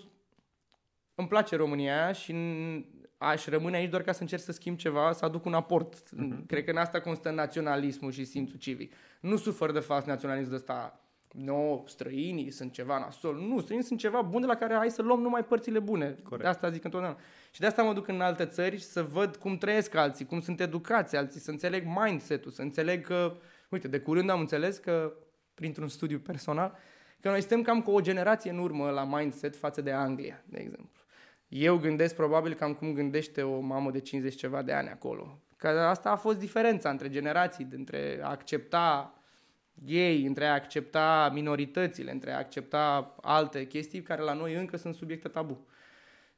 [1.15, 2.85] Îmi place România aia și n-
[3.19, 5.97] aș rămâne aici doar ca să încerc să schimb ceva, să aduc un aport.
[5.97, 6.47] Uh-huh.
[6.47, 8.93] Cred că în asta constă naționalismul și simțul civic.
[9.21, 11.01] Nu sufăr de fals naționalismul de ăsta
[11.33, 13.37] no, străinii sunt ceva nasol.
[13.37, 16.17] Nu, străinii sunt ceva bun de la care hai să luăm numai părțile bune.
[16.23, 16.43] Corect.
[16.43, 17.19] De asta zic întotdeauna.
[17.57, 20.41] Și de asta mă duc în alte țări și să văd cum trăiesc alții, cum
[20.41, 23.37] sunt educați alții, să înțeleg mindset-ul, să înțeleg că,
[23.69, 25.13] uite, de curând am înțeles că,
[25.55, 26.79] printr-un studiu personal,
[27.21, 30.59] că noi suntem cam cu o generație în urmă la mindset față de Anglia, de
[30.59, 31.01] exemplu.
[31.49, 35.41] Eu gândesc probabil cam cum gândește o mamă de 50 ceva de ani acolo.
[35.57, 39.15] Că asta a fost diferența între generații, între a accepta
[39.75, 44.95] gay, între a accepta minoritățile, între a accepta alte chestii care la noi încă sunt
[44.95, 45.67] subiecte tabu.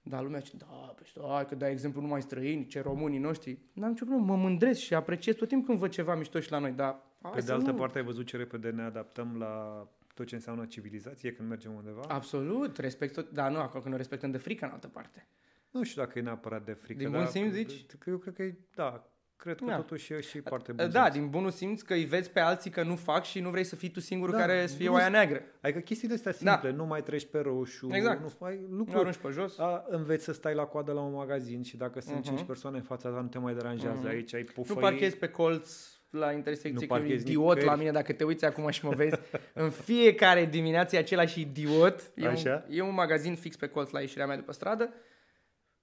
[0.08, 3.58] Dar lumea zice, da, păi stai, că dai exemplu numai străini, ce românii noștri.
[3.72, 6.58] N-am nicio problemă, mă mândresc și apreciez tot timpul când văd ceva mișto și la
[6.58, 7.06] noi, dar...
[7.34, 7.76] Pe de altă nu...
[7.76, 12.00] parte, ai văzut ce repede ne adaptăm la tot ce înseamnă civilizație când mergem undeva?
[12.08, 15.26] Absolut, respect tot, dar nu, acolo când o respectăm de frică în altă parte.
[15.70, 16.98] Nu știu dacă e neapărat de frică.
[16.98, 17.86] Din bun simț, zici?
[18.06, 19.76] Eu cred că e, da, cred că da.
[19.76, 22.82] totuși e și parte bun Da, din bunul simț că îi vezi pe alții că
[22.82, 25.42] nu fac și nu vrei să fii tu singurul da, care să fie oaia neagră.
[25.60, 26.50] Adică chestiile astea da.
[26.50, 26.76] simple, da.
[26.76, 28.20] nu mai treci pe roșu, exact.
[28.20, 28.92] nu faci lucruri.
[28.92, 29.58] Nu arunci pe jos.
[29.58, 32.28] A, înveți să stai la coadă la un magazin și dacă sunt uh-huh.
[32.28, 34.10] 5 persoane în fața ta, nu te mai deranjează uh-huh.
[34.10, 34.74] aici, ai pufăi.
[34.74, 38.70] Nu parchezi pe colț la intersecție, că e idiot la mine, dacă te uiți acum
[38.70, 39.16] și mă vezi,
[39.54, 42.12] în fiecare dimineață e același idiot.
[42.14, 42.64] E Așa?
[42.68, 44.94] Un, e un magazin fix pe colț la ieșirea mea după stradă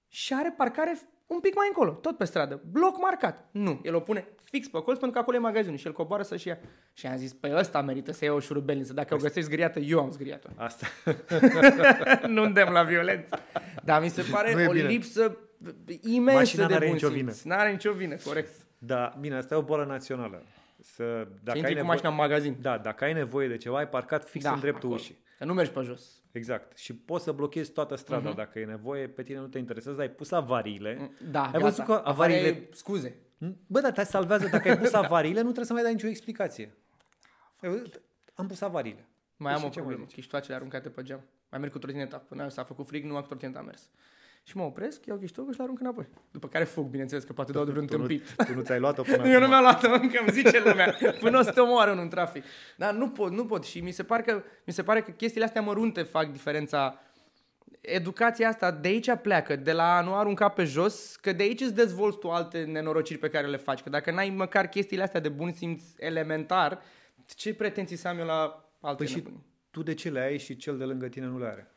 [0.08, 2.60] și are parcare un pic mai încolo, tot pe stradă.
[2.70, 3.48] Bloc marcat.
[3.50, 6.22] Nu, el o pune fix pe colț pentru că acolo e magazinul și el coboară
[6.22, 6.58] să-și ia.
[6.92, 8.92] Și am zis, păi ăsta merită să ia o șurubelniță.
[8.92, 10.48] Dacă o găsești zgriată, eu am zgriat-o.
[10.56, 10.86] Asta.
[12.34, 13.38] nu îndemn la violență.
[13.84, 14.88] Dar mi se pare o bine.
[14.88, 15.36] lipsă
[16.02, 17.32] imensă Mașina de bun nicio vină.
[17.44, 18.52] N-are nicio vină, corect.
[18.78, 20.42] Da, bine, asta e o bolă națională.
[20.94, 22.56] Să, dacă ai nevoie, cu mașina în magazin.
[22.60, 24.94] Da, dacă ai nevoie de ceva, ai parcat fix da, în dreptul acolo.
[24.94, 25.18] ușii.
[25.38, 26.22] Că nu mergi pe jos.
[26.32, 26.76] Exact.
[26.76, 28.36] Și poți să blochezi toată strada uh-huh.
[28.36, 30.96] dacă e nevoie, pe tine nu te interesează, dar ai pus avariile.
[30.98, 31.64] Mm, da, ai gata.
[31.64, 32.48] văzut că avariile...
[32.48, 33.16] Avaria scuze.
[33.66, 36.74] Bă, dar te salvează dacă ai pus avariile, nu trebuie să mai dai nicio explicație.
[38.34, 39.08] Am pus avariile.
[39.36, 40.04] Mai am o problemă.
[40.04, 41.24] Chiștoacele aruncate pe geam.
[41.50, 42.16] Mai merg cu trotineta.
[42.16, 43.90] Până s-a făcut frig, nu am trotineta mers
[44.48, 46.08] și mă opresc, iau ghiștocul și l arunc înapoi.
[46.30, 48.34] După care fug, bineînțeles, că poate dau de vreun tâmpit.
[48.46, 51.42] Tu nu ți-ai luat-o până Eu nu mi-am luat-o încă, îmi zice lumea, până o
[51.42, 52.44] să te omoară în un trafic.
[52.76, 55.44] Dar nu pot, nu pot și mi se, pare că, mi se pare că chestiile
[55.44, 57.00] astea mărunte fac diferența
[57.80, 61.60] educația asta de aici pleacă, de la a nu arunca pe jos, că de aici
[61.60, 63.80] îți dezvolți tu alte nenorociri pe care le faci.
[63.80, 66.82] Că dacă n-ai măcar chestiile astea de bun simț elementar,
[67.26, 69.24] ce pretenții să am eu la alte păi și
[69.70, 71.70] tu de ce le ai și cel de lângă tine nu le are?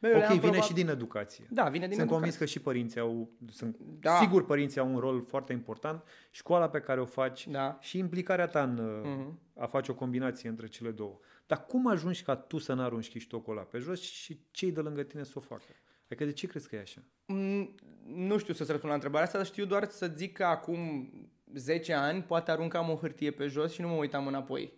[0.00, 0.60] Bă, ok, vine probabil...
[0.60, 1.46] și din educație.
[1.50, 2.14] Da, vine din Sunt educație.
[2.14, 4.18] convins că și părinții au, sunt, da.
[4.18, 7.78] sigur părinții au un rol foarte important, școala pe care o faci da.
[7.80, 9.60] și implicarea ta în uh-huh.
[9.62, 11.18] a face o combinație între cele două.
[11.46, 15.02] Dar cum ajungi ca tu să n-arunci chiștocul ăla pe jos și cei de lângă
[15.02, 15.62] tine să o facă?
[16.04, 17.02] Adică de ce crezi că e așa?
[17.26, 21.10] Mm, nu știu să-ți răspund la întrebarea asta, dar știu doar să zic că acum
[21.54, 24.72] 10 ani poate aruncam o hârtie pe jos și nu mă uitam înapoi.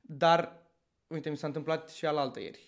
[0.00, 0.62] Dar,
[1.06, 2.67] uite, mi s-a întâmplat și alaltă ieri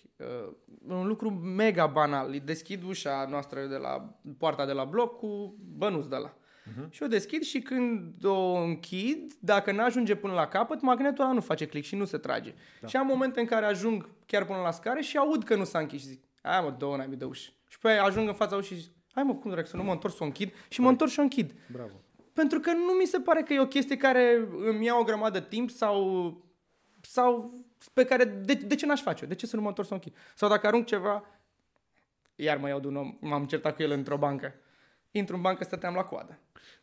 [0.87, 2.29] un lucru mega banal.
[2.29, 6.33] Îi deschid ușa noastră de la poarta de la bloc cu bănuț de la.
[6.33, 6.89] Uh-huh.
[6.89, 11.33] Și o deschid și când o închid, dacă nu ajunge până la capăt, magnetul ăla
[11.33, 12.53] nu face click și nu se trage.
[12.81, 12.87] Da.
[12.87, 15.79] Și am momente în care ajung chiar până la scară și aud că nu s-a
[15.79, 17.51] închis și zic, hai mă, două n de ușă.
[17.67, 19.91] Și pe aia ajung în fața ușii și zic, hai mă, cum să nu mă
[19.91, 20.47] întorc să o închid?
[20.47, 20.79] Și Corect.
[20.79, 21.53] mă întorc și o închid.
[21.71, 21.93] Bravo.
[22.33, 25.39] Pentru că nu mi se pare că e o chestie care îmi ia o grămadă
[25.39, 26.35] de timp sau,
[27.01, 27.53] sau
[27.93, 30.15] pe care, de, de ce n-aș face De ce să nu mă întorc să închid?
[30.35, 31.25] Sau dacă arunc ceva,
[32.35, 34.55] iar mă iau de un om, m-am certat cu el într-o bancă.
[35.11, 36.39] Intru în bancă, stăteam la coadă.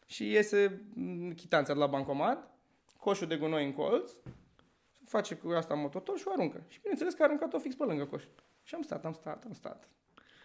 [0.06, 2.50] Și iese mm, chitanța de la bancomat,
[2.96, 4.10] coșul de gunoi în colț,
[5.04, 6.62] face cu asta mototor și o aruncă.
[6.68, 8.24] Și bineînțeles că a aruncat-o fix pe lângă coș.
[8.62, 9.88] Și am stat, am stat, am stat.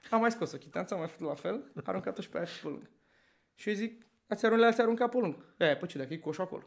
[0.10, 2.46] Am mai scos o chitanță, am mai făcut la fel, a aruncat-o și pe aia
[2.46, 2.90] și pe lângă.
[3.56, 5.54] Și eu zic, ați aruncat, ați aruncat pe lângă.
[5.58, 6.64] E, păi ce, dacă e coșul acolo.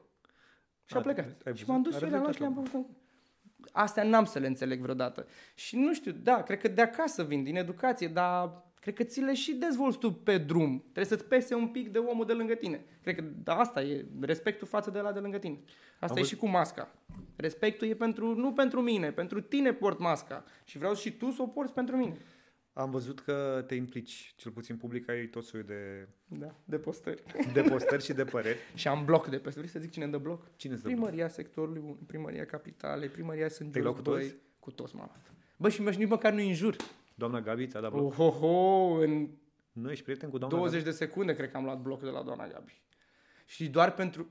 [0.85, 1.57] Și a, a plecat.
[1.57, 2.87] Și m-am dus și le-am luat și le-am
[3.73, 5.27] astea n-am să le înțeleg vreodată.
[5.55, 9.21] Și nu știu, da, cred că de acasă vin, din educație, dar cred că ți
[9.21, 10.79] le și dezvolți tu pe drum.
[10.79, 12.85] Trebuie să-ți pese un pic de omul de lângă tine.
[13.03, 15.59] Cred că da, asta e respectul față de la de lângă tine.
[15.99, 16.95] Asta Am e și cu masca.
[17.37, 20.45] Respectul e pentru, nu pentru mine, pentru tine port masca.
[20.65, 22.17] Și vreau și tu să o porți pentru mine.
[22.77, 26.09] Am văzut că te implici, cel puțin public, ai tot soiul de...
[26.25, 27.23] Da, de postări.
[27.53, 28.59] De postări și de păreri.
[28.75, 29.69] și am bloc de postări.
[29.69, 30.57] să zic cine dă bloc?
[30.57, 31.31] Cine dă Primăria bloc?
[31.31, 34.35] sectorului 1, Primăria Capitalei, Primăria Sunt Jos cu toți?
[34.59, 35.33] Cu toți m-am luat.
[35.57, 36.77] Bă, și nici măcar nu injur.
[37.15, 38.19] Doamna Gabi ți-a dat bloc?
[38.19, 39.29] Oh, oh, oh, în
[39.73, 40.91] nu ești prieten cu doamna 20 Gabi?
[40.91, 42.83] de secunde cred că am luat bloc de la doamna Gabi.
[43.47, 44.29] Și doar pentru...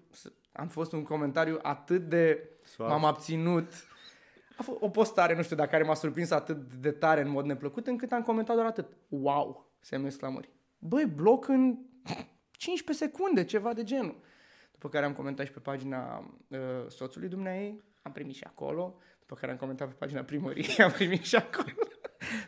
[0.52, 2.50] Am fost un comentariu atât de...
[2.64, 2.90] Soar.
[2.90, 3.74] M-am abținut
[4.58, 7.46] a fost o postare, nu știu, dacă care m-a surprins atât de tare în mod
[7.46, 8.88] neplăcut, încât am comentat doar atât.
[9.08, 9.74] Wow!
[9.80, 10.50] Semne exclamări.
[10.80, 11.78] Băi, bloc în
[12.52, 14.22] 15 secunde, ceva de genul.
[14.72, 18.98] După care am comentat și pe pagina uh, soțului dumneai, am primit și acolo.
[19.20, 21.88] După care am comentat pe pagina primăriei, am primit și acolo.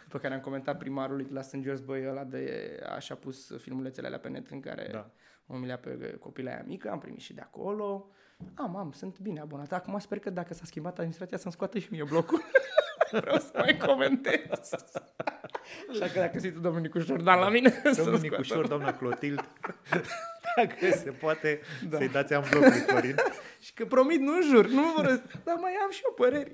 [0.04, 1.56] După care am comentat primarului de la St.
[1.56, 5.12] George, băi, ăla de, așa pus filmulețele alea pe net în care da.
[5.46, 8.12] umilea pe copila aia mică, am primit și de acolo.
[8.54, 9.71] Am, am, sunt bine abonat.
[9.73, 12.41] Acum sper că dacă s-a schimbat administrația să-mi scoată și mie blocul.
[13.12, 14.71] Vreau să mai comentez.
[15.89, 19.50] Așa că dacă zici tu domnul Nicușor, dar la mine Domnul Nicușor, doamna Clotild,
[20.56, 21.97] dacă se poate da.
[21.97, 23.15] să-i dați am bloc lui Florin.
[23.60, 25.06] și că promit, nu jur, nu vor,
[25.43, 26.52] dar mai am și eu păreri.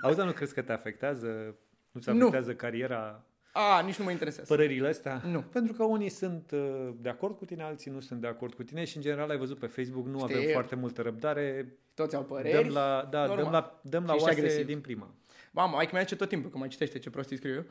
[0.00, 1.56] Auzi, dar nu crezi că te afectează,
[1.90, 2.56] nu-ți afectează nu.
[2.56, 3.24] cariera
[3.56, 4.54] a, nici nu mă interesează.
[4.54, 5.22] Părerile astea?
[5.24, 5.40] Nu.
[5.40, 8.62] Pentru că unii sunt uh, de acord cu tine, alții nu sunt de acord cu
[8.62, 11.78] tine și în general ai văzut pe Facebook, nu Știi, avem foarte multă răbdare.
[11.94, 12.62] Toți au păreri.
[12.62, 14.66] Dăm la, da, dăm la, dăm la oase agresiv.
[14.66, 15.14] din prima.
[15.50, 17.64] Mamă, ai că tot timpul, că mai citește ce prostii scriu eu.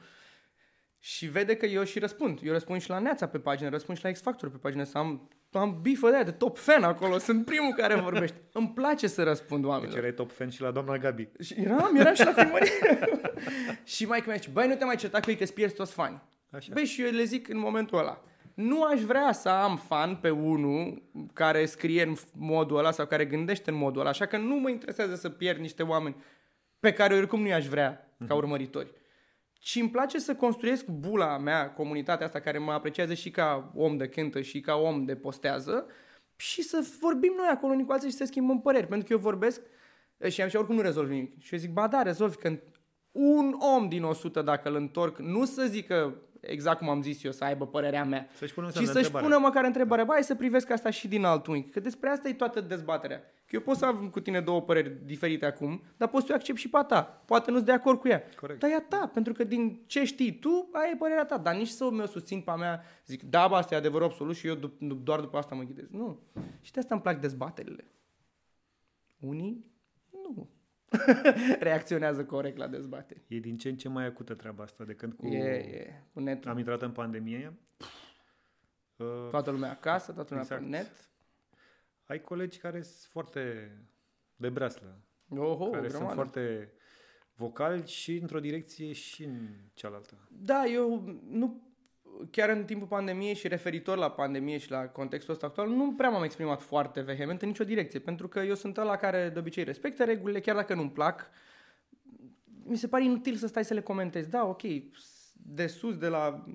[1.00, 2.40] Și vede că eu și răspund.
[2.44, 4.98] Eu răspund și la Neața pe pagină, răspund și la X Factor pe pagină, să
[4.98, 8.38] am, am bifă de aia, de top fan acolo, sunt primul care vorbește.
[8.52, 9.94] Îmi place să răspund oamenilor.
[9.94, 11.30] Deci erai top fan și la doamna Gabi.
[11.40, 12.72] Și eram, eram și la filmări.
[13.96, 16.22] și mai mi băi, nu te mai certa cu ei că îți pierzi toți fani.
[16.52, 16.70] Așa.
[16.74, 18.24] Băi, și eu le zic în momentul ăla.
[18.54, 21.02] Nu aș vrea să am fan pe unul
[21.34, 24.70] care scrie în modul ăla sau care gândește în modul ăla, așa că nu mă
[24.70, 26.16] interesează să pierd niște oameni
[26.80, 28.38] pe care oricum nu i-aș vrea ca mhm.
[28.38, 28.92] urmăritori.
[29.66, 33.98] Și îmi place să construiesc bula mea, comunitatea asta care mă apreciază și ca om
[33.98, 35.86] de cântă și ca om de postează
[36.36, 38.88] și să vorbim noi acolo unii cu alții și să schimbăm păreri.
[38.88, 39.62] Pentru că eu vorbesc
[40.30, 41.42] și am și oricum nu rezolv nimic.
[41.42, 42.60] Și eu zic, ba da, rezolv, că
[43.12, 47.32] un om din 100 dacă îl întorc, nu să zică exact cum am zis eu,
[47.32, 48.28] să aibă părerea mea.
[48.34, 50.04] Să-și pună și să-și pună măcar întrebarea.
[50.04, 51.70] Ba, să privesc asta și din alt unghi.
[51.70, 53.24] Că despre asta e toată dezbaterea.
[53.56, 56.38] Că eu pot să am cu tine două păreri diferite acum, dar poți să eu
[56.38, 57.04] accept și pe a ta.
[57.04, 58.24] Poate nu-ți de acord cu ea.
[58.36, 58.60] Corect.
[58.60, 61.38] Dar e a ta, pentru că din ce știi tu, aia e părerea ta.
[61.38, 64.36] Dar nici să mă susțin pe a mea, zic, da, bă, asta e adevăr absolut
[64.36, 65.90] și eu doar după asta mă ghidez.
[65.90, 66.20] Nu.
[66.62, 67.86] Și de asta îmi plac dezbaterile.
[69.20, 69.66] Unii,
[70.12, 70.50] nu.
[71.60, 73.22] reacționează corect la dezbateri.
[73.28, 75.26] E din ce în ce mai acută treaba asta de când cu...
[75.26, 76.04] E, e.
[76.14, 76.50] Cu netul.
[76.50, 77.54] Am intrat în pandemie.
[78.96, 80.62] Uh, toată lumea acasă, toată lumea exact.
[80.62, 81.14] pe net.
[82.06, 83.72] Ai colegi care sunt foarte
[84.36, 85.02] de breaslă.
[85.30, 86.72] Oho, care sunt foarte
[87.36, 90.28] vocali și într-o direcție și în cealaltă.
[90.32, 91.74] Da, eu nu
[92.32, 96.10] chiar în timpul pandemiei și referitor la pandemie și la contextul ăsta actual, nu prea
[96.10, 99.64] m-am exprimat foarte vehement în nicio direcție, pentru că eu sunt ăla care de obicei
[99.64, 101.30] respectă regulile, chiar dacă nu-mi plac.
[102.64, 104.30] Mi se pare inutil să stai să le comentezi.
[104.30, 104.62] Da, ok,
[105.34, 106.46] de sus, de la,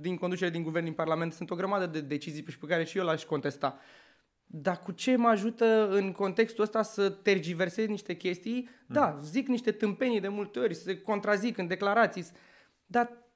[0.00, 3.04] din conducere din guvern, din parlament, sunt o grămadă de decizii pe care și eu
[3.04, 3.78] l-aș contesta.
[4.46, 8.60] Dar cu ce mă ajută în contextul ăsta să tergiversez niște chestii?
[8.60, 8.94] Mm.
[8.94, 12.24] Da, zic niște tâmpenii de multe ori, să contrazic în declarații,
[12.86, 13.26] dar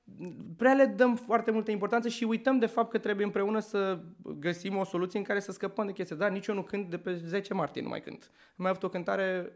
[0.57, 4.01] prea le dăm foarte multă importanță și uităm de fapt că trebuie împreună să
[4.38, 6.16] găsim o soluție în care să scăpăm de chestii.
[6.16, 8.31] Da, nici eu nu cânt de pe 10 martie, nu mai cânt.
[8.33, 9.53] Am mai avut o cântare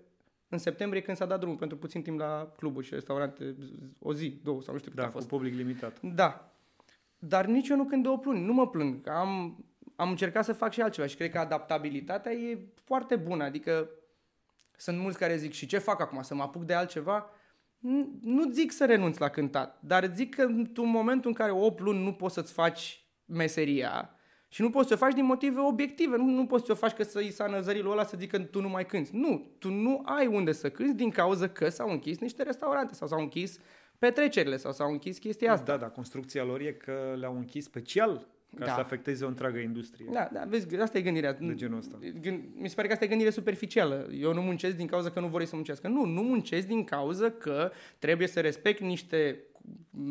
[0.48, 3.56] în septembrie când s-a dat drumul pentru puțin timp la cluburi și restaurante,
[3.98, 5.28] o zi, două sau nu știu cât da, a fost.
[5.28, 6.00] cu public limitat.
[6.00, 6.48] Da.
[7.18, 9.08] Dar nici eu nu cânt două luni, nu mă plâng.
[9.08, 9.64] Am,
[9.96, 13.44] am încercat să fac și altceva și cred că adaptabilitatea e foarte bună.
[13.44, 13.88] Adică
[14.76, 17.30] sunt mulți care zic și ce fac acum, să mă apuc de altceva?
[18.20, 22.04] nu zic să renunți la cântat, dar zic că în momentul în care 8 luni
[22.04, 24.10] nu poți să-ți faci meseria
[24.48, 26.92] și nu poți să o faci din motive obiective, nu, nu poți să o faci
[26.92, 29.16] că să-i sa năzărilul ăla să zică că tu nu mai cânti.
[29.16, 33.08] Nu, tu nu ai unde să cânti din cauza că s-au închis niște restaurante sau
[33.08, 33.58] s-au închis
[33.98, 35.64] petrecerile sau s-au închis chestia asta.
[35.64, 38.72] Da, da, construcția lor e că le-au închis special ca da.
[38.72, 40.06] să afecteze o întreagă industrie.
[40.12, 41.32] Da, da, vezi, asta e gândirea.
[41.32, 41.98] De genul ăsta.
[42.20, 44.08] Gând, mi se pare că asta e gândire superficială.
[44.12, 45.88] Eu nu muncesc din cauza că nu vor să muncească.
[45.88, 49.38] Nu, nu muncesc din cauza că trebuie să respect niște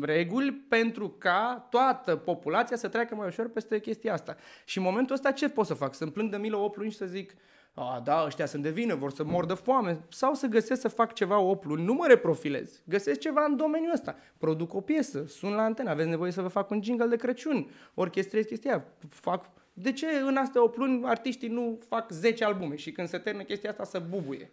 [0.00, 4.36] reguli pentru ca toată populația să treacă mai ușor peste chestia asta.
[4.64, 5.94] Și în momentul ăsta ce pot să fac?
[5.94, 7.34] Să-mi plâng de milă 8 luni și să zic
[7.74, 10.88] a, da, ăștia sunt de vină, vor să mor de foame, sau să găsesc să
[10.88, 15.24] fac ceva 8 luni, nu mă reprofilez, găsesc ceva în domeniul ăsta, produc o piesă,
[15.26, 19.50] sun la antenă, aveți nevoie să vă fac un jingle de Crăciun, orchestrez chestia, fac...
[19.76, 23.44] De ce în astea 8 luni artiștii nu fac 10 albume și când se termină
[23.44, 24.50] chestia asta să bubuie?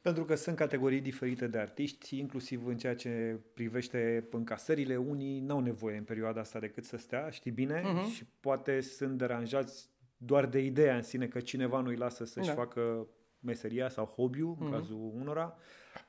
[0.00, 4.96] Pentru că sunt categorii diferite de artiști, inclusiv în ceea ce privește încasările.
[4.96, 8.14] Unii n-au nevoie în perioada asta decât să stea, știi bine, uh-huh.
[8.14, 12.54] și poate sunt deranjați doar de ideea în sine că cineva nu-i lasă să-și da.
[12.54, 14.60] facă meseria sau hobby-ul, mm-hmm.
[14.60, 14.74] în mhm.
[14.76, 15.56] cazul unora.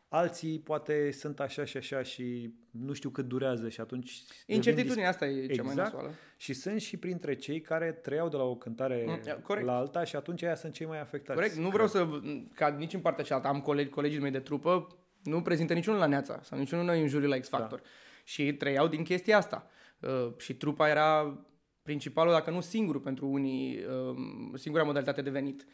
[0.10, 4.24] Alții poate sunt așa și așa și nu știu cât durează și atunci...
[4.46, 5.54] Incertitudinea asta e exact.
[5.54, 5.94] cea mai exact.
[5.94, 6.16] nasoală.
[6.38, 10.16] Și sunt și printre cei care trăiau de la o cântare mm, la alta și
[10.16, 11.40] atunci aia sunt cei mai afectați.
[11.40, 12.08] Corect, nu vreau să...
[12.54, 13.48] ca nici în partea cealaltă.
[13.48, 14.88] Am colegi, colegii mei de trupă,
[15.24, 17.80] nu prezintă niciunul la Neața sau niciunul noi în juriu la X Factor.
[17.80, 17.86] Da.
[18.24, 19.68] Și trăiau din chestia asta.
[20.00, 21.40] Uh, și trupa era
[21.88, 25.66] principalul, dacă nu singurul pentru unii, um, singura modalitate de venit.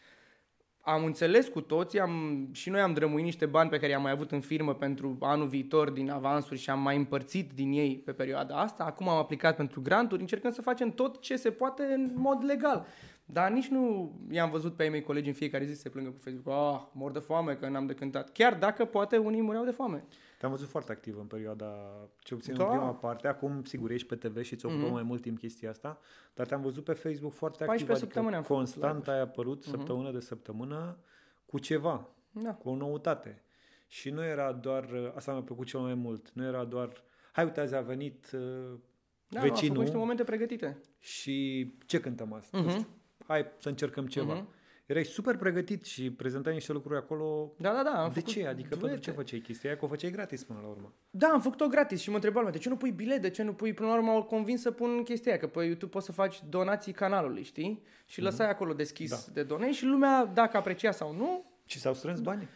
[0.82, 4.12] Am înțeles cu toții, am, și noi am drămuit niște bani pe care i-am mai
[4.12, 8.12] avut în firmă pentru anul viitor din avansuri și am mai împărțit din ei pe
[8.12, 8.84] perioada asta.
[8.84, 12.86] Acum am aplicat pentru granturi, încercăm să facem tot ce se poate în mod legal.
[13.26, 16.10] Dar nici nu i-am văzut pe ei mei colegi în fiecare zi să se plângă
[16.10, 16.58] pe Facebook.
[16.58, 18.32] Ah, mor de foame că n-am de cântat.
[18.32, 20.04] Chiar dacă poate unii mureau de foame.
[20.44, 21.76] Te-am văzut foarte activ în perioada,
[22.20, 22.64] ce obțin Da.
[22.64, 23.28] în prima parte.
[23.28, 24.92] Acum, sigur, ești pe TV și ți ocupă Mhm.
[24.92, 26.00] mai mult timp chestia asta,
[26.34, 28.04] dar te-am văzut pe Facebook foarte 14 activ.
[28.08, 29.18] săptămâni am Adică făcut constant live-uri.
[29.18, 30.98] ai apărut săptămână de săptămână
[31.46, 32.54] cu ceva, Da.
[32.54, 33.44] cu o noutate.
[33.88, 37.60] Și nu era doar, asta mi-a plăcut cel mai mult, nu era doar, hai uite,
[37.60, 40.82] azi a venit uh, Da, am făcut vecinul niște momente pregătite.
[41.00, 42.58] și ce cântăm asta?
[42.58, 42.72] Nu Mhm.
[42.72, 42.88] știu,
[43.28, 44.34] hai să încercăm ceva.
[44.34, 44.48] Mhm.
[44.86, 47.54] Erai super pregătit și prezentai niște lucruri acolo.
[47.58, 47.90] Da, da, da.
[48.04, 48.48] Am de făcut ce?
[48.48, 49.02] Adică pentru duete.
[49.02, 49.80] ce făceai chestia aia?
[49.80, 50.94] Că o făceai gratis până la urmă.
[51.10, 53.44] Da, am făcut-o gratis și mă întreba lumea, de ce nu pui bilet, de ce
[53.44, 53.74] nu pui...
[53.74, 56.42] Până la urmă au convins să pun chestia aia, că pe YouTube poți să faci
[56.50, 57.84] donații canalului, știi?
[58.06, 59.18] Și lăsai acolo deschis Da.
[59.34, 62.48] de donate și lumea, dacă aprecia sau nu, Și s-au strâns bani?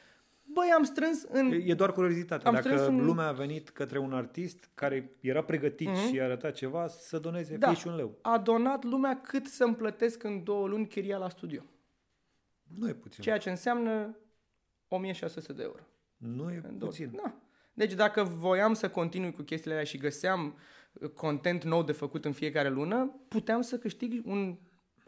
[0.43, 1.51] băi, am strâns în...
[1.51, 2.47] E- E doar curiozitate.
[2.47, 6.07] Am Dacă strâns un- lumea a venit către un artist care era pregătit Mhm.
[6.07, 7.67] și i-a arătat ceva, să doneze Da.
[7.67, 8.17] fie și un leu.
[8.21, 11.61] A donat lumea cât să-mi plătesc în două luni chiria la studio.
[12.77, 13.23] Nu e puțin.
[13.23, 14.17] Ceea ce înseamnă
[14.87, 15.81] 1600 de euro.
[16.17, 17.05] Nu e În două puțin.
[17.05, 17.17] luni.
[17.23, 17.41] Da.
[17.73, 20.57] Deci dacă voiam să continui cu chestiile alea și găseam
[20.93, 24.57] uh, content nou de făcut în fiecare lună, puteam să câștig un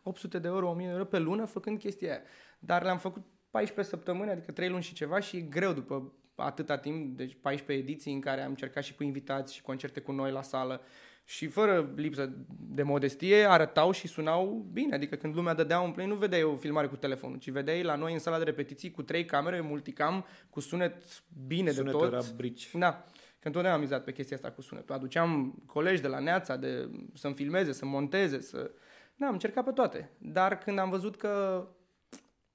[0.03, 2.21] 800 de euro, 1000 de euro pe lună făcând chestia aia.
[2.59, 6.77] Dar le-am făcut 14 săptămâni, adică 3 luni și ceva și e greu după atâta
[6.77, 10.31] timp, deci 14 ediții în care am încercat și cu invitați și concerte cu noi
[10.31, 10.81] la sală
[11.29, 12.29] și fără lipsă
[12.69, 16.55] de modestie arătau și sunau bine, adică când lumea dădea un play nu vedeai o
[16.55, 20.25] filmare cu telefonul, ci vedeai la noi în sala de repetiții cu trei camere, multicam,
[20.49, 21.03] cu sunet
[21.47, 22.13] bine Sunetul de tot.
[22.13, 22.69] era brici.
[22.73, 22.91] Da,
[23.39, 24.95] că întotdeauna am mizat pe chestia asta cu sunetul.
[24.95, 28.71] Aduceam colegi de la Neața de, să-mi filmeze, să monteze, să...
[29.15, 30.11] Da, am încercat pe toate.
[30.17, 31.63] Dar când am văzut că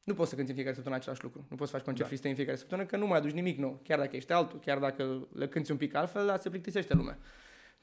[0.05, 1.47] nu poți să cânti în fiecare săptămână același lucru.
[1.51, 2.07] Nu poți să faci concert Da.
[2.07, 3.81] freestyle în fiecare săptămână, că nu mai aduci nimic nou.
[3.83, 7.19] Chiar dacă ești altul, chiar dacă le cânti un pic altfel, dar se plictisește lumea.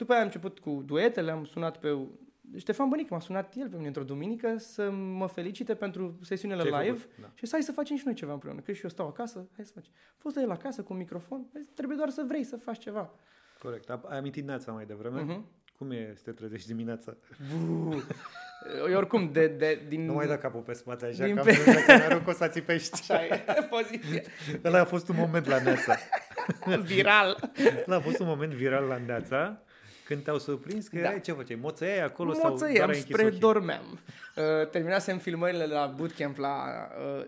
[0.01, 1.97] După aia am început cu duetele, am sunat pe...
[2.57, 6.85] Ștefan Bănic m-a sunat el pe mine într-o duminică să mă felicite pentru sesiunile Ce-ai
[6.85, 7.15] live făcut?
[7.21, 7.27] Da.
[7.33, 8.59] și să hai să facem și noi ceva împreună.
[8.61, 9.91] Că și eu stau acasă, hai să facem.
[9.95, 13.09] A fost el acasă cu un microfon, Hai, trebuie doar să vrei să faci ceva.
[13.59, 13.89] Corect.
[13.89, 15.21] Ai amintit Neața mai devreme?
[15.21, 15.45] Mhm.
[15.77, 17.17] Cum e să te trezești dimineața?
[18.89, 20.05] Eu oricum, de, de, din...
[20.05, 22.31] Nu mai da capul pe spate așa, Din că am pe- senzația că arunc o
[22.31, 23.11] să țipești.
[23.11, 23.43] Așa e
[23.77, 24.21] poziția.
[24.63, 25.95] Ăla a fost un moment la Neața.
[26.93, 27.51] Viral.
[27.87, 29.61] Ăla a fost un moment viral la Neața,
[30.11, 31.07] când te-au surprins că Da.
[31.07, 31.59] erai, ce făceai?
[31.61, 33.39] Moțăiai acolo sau Moțăiam doar ai închis spre ochii?
[33.39, 33.99] dormeam.
[34.35, 36.63] Uh, terminasem filmările la bootcamp la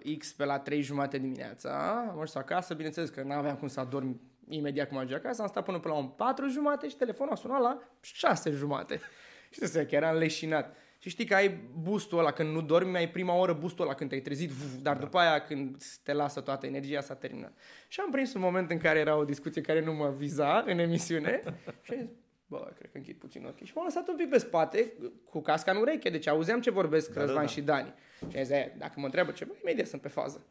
[0.03, 1.99] uh, X pe la 3 jumate dimineața.
[2.01, 5.41] Am ajuns acasă, bineînțeles că nu aveam cum să adorm imediat cum ajung acasă.
[5.41, 8.99] Am stat până pe la un 4 jumate și telefonul a sunat la 6 jumate.
[9.53, 10.75] Și să că eram leșinat.
[10.99, 14.09] Și știi că ai boostul ăla, când nu dormi, ai prima oră boostul ăla când
[14.09, 17.53] te-ai trezit, vuf, dar după aia când te lasă toată energia, s-a terminat.
[17.87, 20.79] Și am prins un moment în care era o discuție care nu mă viza în
[20.79, 21.41] emisiune
[21.81, 22.07] și am zis,
[22.53, 23.65] bă, cred că închid puțin ochii.
[23.65, 24.93] Și m-am lăsat un pic pe spate,
[25.29, 27.51] cu casca în ureche, deci auzeam ce vorbesc Da, da, da, Răzvan da.
[27.51, 27.93] și Dani.
[28.17, 30.45] Și am zis, "Aia, dacă mă întreabă ceva, imediat sunt pe fază.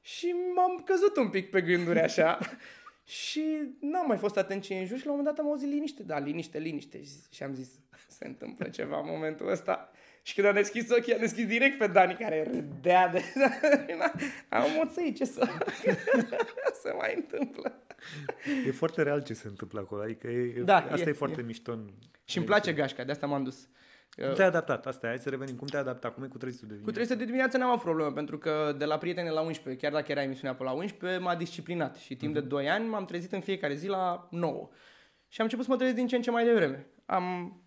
[0.00, 2.38] Și m-am căzut un pic pe gânduri așa
[3.22, 3.44] și
[3.80, 5.68] n-am mai fost atent ce e în jur și la un moment dat am auzit
[5.68, 7.02] liniște, da, liniște, liniște.
[7.04, 7.68] Și, și am zis,
[8.08, 9.90] se întâmplă ceva în momentul ăsta.
[10.22, 13.22] Și când am deschis ochii, am deschis direct pe Dani, care râdea de...
[14.48, 15.46] am moțăit, ce să...
[16.82, 17.85] se mai întâmplă.
[18.66, 20.02] E foarte real ce se întâmplă acolo.
[20.02, 21.44] Adică e, Da, asta e, e- foarte e.
[21.44, 21.72] mișto.
[21.72, 21.90] În,
[22.24, 23.68] Și îmi place gașca, de asta m-am dus.
[24.16, 24.86] Cum te-ai adaptat?
[24.86, 25.56] Asta e, hai să revenim.
[25.56, 26.14] Cum te-ai adaptat?
[26.14, 26.94] Cum e cu 300 de Cu dimineața?
[26.94, 30.12] 300 de dimineață n-am avut problemă, pentru că de la prietene la 11, chiar dacă
[30.12, 33.40] era emisiunea pe la 11, m-a disciplinat și timp de 2 ani m-am trezit în
[33.40, 34.68] fiecare zi la 9.
[35.28, 36.86] Și am început să mă trezesc din ce în ce mai devreme.
[37.06, 37.60] Am...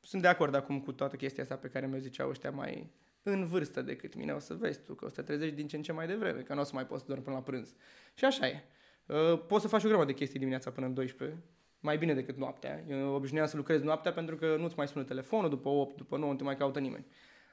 [0.00, 3.46] Sunt de acord acum cu toată chestia asta pe care mi-o ziceau ăștia mai în
[3.46, 4.32] vârstă decât mine.
[4.32, 6.40] O să vezi tu că o să te trezești din ce în ce mai devreme,
[6.40, 7.74] că nu o să mai poți să dormi până la prânz.
[8.14, 8.64] Și așa e.
[9.06, 11.42] Uh, Poți să faci o grămadă de chestii dimineața până în 12,
[11.80, 12.84] mai bine decât noaptea.
[12.88, 16.30] Eu obișnuiam să lucrez noaptea pentru că nu-ți mai sună telefonul, după 8, după 9
[16.30, 17.06] nu te mai caută nimeni.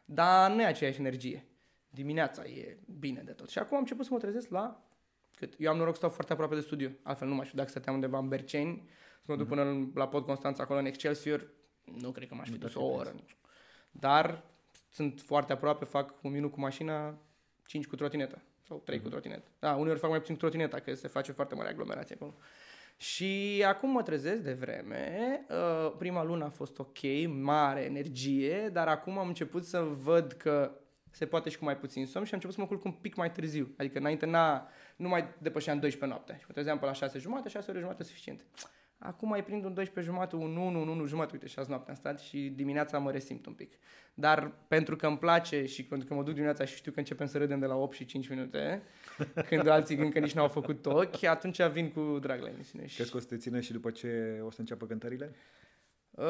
[0.06, 1.46] Dar nu e aceeași energie.
[1.90, 3.50] Dimineața e bine de tot.
[3.50, 4.84] Și acum am început să mă trezesc la
[5.36, 5.54] cât?
[5.58, 6.90] Eu am noroc să stau foarte aproape de studio.
[7.04, 8.84] Altfel nu m-aș fi dacă stăteam undeva în Berceni,
[9.20, 11.48] să mă duc până în- la Pod Constanța, acolo în Excelsior,
[11.84, 13.16] nu cred că m-aș fi Nu dus te-ar o fi oră.
[13.92, 14.44] Dar
[14.90, 17.18] sunt foarte aproape, fac un minut cu mașina,
[17.66, 18.42] 5 cu trotineta.
[18.74, 19.48] Sau 3 cu trotineta.
[19.60, 22.34] Da, uneori fac mai puțin cu trotineta, că se face foarte mare aglomerație acolo.
[22.98, 25.46] Și acum mă trezesc de vreme.
[25.50, 30.72] Uh, Prima lună a fost ok, mare energie, dar acum am început să văd că
[31.12, 33.16] se poate și cu mai puțin somn și am început să mă culc un pic
[33.16, 33.74] mai târziu.
[33.78, 36.38] Adică înainte n-a, nu mai depășeam 12 noaptea.
[36.38, 38.46] Și mă trezeam pe la 6 jumate, 6 ore jumate suficient.
[39.06, 41.96] Acum mai prind un 12 jumate, un 1, un 1 jumate, uite, 6 noapte am
[41.96, 43.74] stat și dimineața mă resimt un pic.
[44.14, 47.28] Dar pentru că îmi place și pentru că mă duc dimineața și știu că începem
[47.28, 48.82] să râdem de la 8 și 5 minute,
[49.50, 52.86] când alții încă nici n-au făcut ochi, atunci vin cu drag la emisiune.
[52.86, 52.96] Și...
[52.96, 55.36] Crezi că o să te țină și după ce o să înceapă cântările?
[56.12, 56.26] Uh,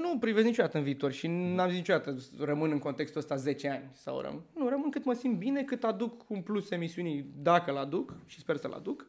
[0.00, 3.90] nu privesc niciodată în viitor și n-am zis niciodată rămân în contextul ăsta 10 ani
[3.92, 4.42] sau rămân.
[4.54, 8.38] Nu, rămân cât mă simt bine, cât aduc un plus emisiunii dacă l aduc și
[8.38, 9.00] sper să-l aduc.
[9.00, 9.06] Uh,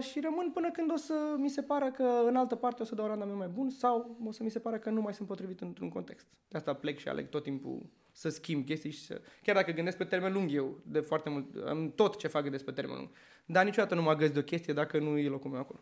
[0.00, 2.94] și rămân până când o să mi se pară că în altă parte o să
[2.94, 5.28] dau un randament mai bun sau o să mi se pară că nu mai sunt
[5.28, 6.26] potrivit într-un context.
[6.48, 9.20] De asta plec și aleg tot timpul să schimb chestii și să...
[9.42, 12.64] Chiar dacă gândesc pe termen lung eu, de foarte mult, în tot ce fac gândesc
[12.64, 13.08] pe termen lung.
[13.46, 15.80] Dar niciodată nu mă găsesc de o chestie dacă nu e locul meu acolo.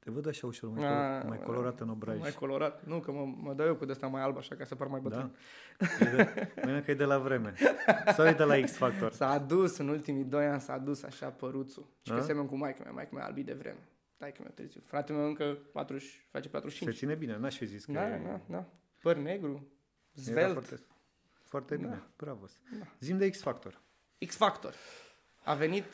[0.00, 2.18] Te văd așa ușor, mai, A, mai colorat în obraj.
[2.18, 2.84] Mai colorat.
[2.84, 5.00] Nu, că mă, mă dau eu cu de mai alb așa ca să par mai
[5.00, 5.36] bătrân.
[5.78, 5.86] Da?
[6.68, 7.54] E de, că e de la vreme.
[8.14, 9.12] Sau e de la X Factor?
[9.12, 11.86] S-a adus în ultimii doi ani, s-a adus așa păruțul.
[12.02, 13.88] Și că semăn cu maică mea, maică mea albit de vreme.
[14.16, 14.80] Dai că mi-a târziu.
[14.84, 16.92] Fratele meu încă 40, face 45.
[16.92, 18.22] Se ține bine, n-aș fi zis că Da, e...
[18.26, 18.64] da, da.
[19.02, 19.66] Păr negru,
[20.14, 20.52] zvelt.
[20.52, 20.84] Foarte,
[21.44, 22.06] foarte bine, da.
[22.16, 22.46] bravo.
[22.78, 22.86] Da.
[23.00, 23.80] Zim de X Factor.
[24.26, 24.74] X Factor.
[25.44, 25.84] A venit,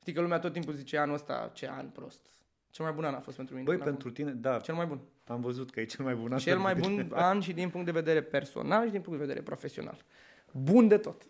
[0.00, 2.33] știi că lumea tot timpul zice anul ăsta, ce an prost
[2.74, 3.66] cel mai bun an a fost pentru mine.
[3.66, 4.58] Băi, pentru tine, da.
[4.58, 5.00] Cel mai bun.
[5.26, 6.38] Am văzut că e cel mai bun an.
[6.38, 9.44] Cel mai bun an și din punct de vedere personal și din punct de vedere
[9.44, 10.04] profesional.
[10.52, 11.22] Bun de tot.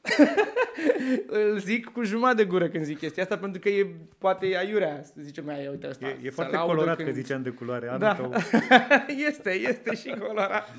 [1.50, 4.58] Îl zic cu jumătate de gură când zic chestia asta, pentru că e, poate e
[4.58, 6.08] aiurea, zice mai uite asta.
[6.08, 7.08] E, e foarte colorat când...
[7.08, 7.86] că ziceam de culoare.
[7.86, 8.14] Anul da.
[8.14, 8.32] tău.
[9.28, 10.74] este, este și colorat.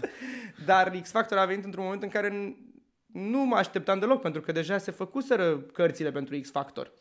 [0.65, 2.57] Dar X Factor a venit într-un moment în care
[3.05, 6.91] nu mă așteptam deloc, pentru că deja se făcuseră cărțile pentru X Factor.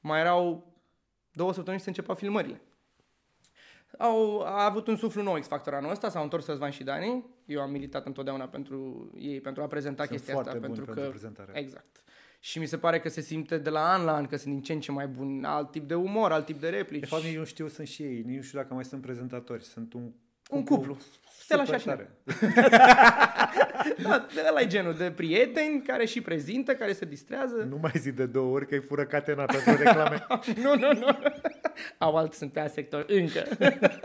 [0.00, 0.72] Mai erau
[1.32, 2.60] două săptămâni să începeau filmările.
[3.98, 7.24] Au a avut un suflu nou X-Factor anul ăsta, s-au întors Răzvan și Dani.
[7.46, 10.50] Eu am militat întotdeauna pentru ei, pentru a prezenta sunt chestia asta.
[10.50, 11.52] Pentru, că, pentru prezentare.
[11.54, 12.04] Exact.
[12.40, 14.62] Și mi se pare că se simte de la an la an că sunt din
[14.62, 17.00] ce în ce mai bun, alt tip de umor, alt tip de replici.
[17.00, 19.64] De fapt, nici nu știu, sunt și ei, nici nu știu dacă mai sunt prezentatori,
[19.64, 20.12] sunt un
[20.52, 20.96] un cuplu.
[21.40, 21.96] Stella și așa.
[24.02, 27.66] da, ăla e genul de prieteni care și prezintă, care se distrează.
[27.68, 30.26] Nu mai zi de două ori că îi fură catena pentru reclame.
[30.64, 31.06] nu, nu, nu.
[31.98, 33.44] Au alt sunt pe sector încă.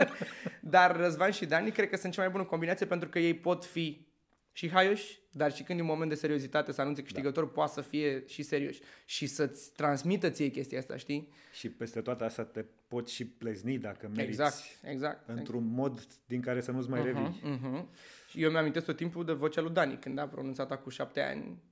[0.60, 3.64] Dar Răzvan și Dani cred că sunt cea mai bună combinație pentru că ei pot
[3.64, 4.06] fi
[4.52, 7.50] și haioși, dar și când e un moment de seriozitate să anunțe câștigător, da.
[7.50, 11.32] poate să fie și serioși și să-ți transmită ție chestia asta, știi?
[11.52, 14.40] Și peste toate asta te poți și plezni dacă meriți.
[14.40, 15.28] Exact, exact.
[15.28, 15.76] Într-un exact.
[15.76, 17.40] mod din care să nu-ți mai uh-huh, revii.
[17.44, 17.84] Uh-huh.
[18.30, 21.62] Și eu mi-am tot timpul de vocea lui Dani, când a pronunțat acum șapte ani.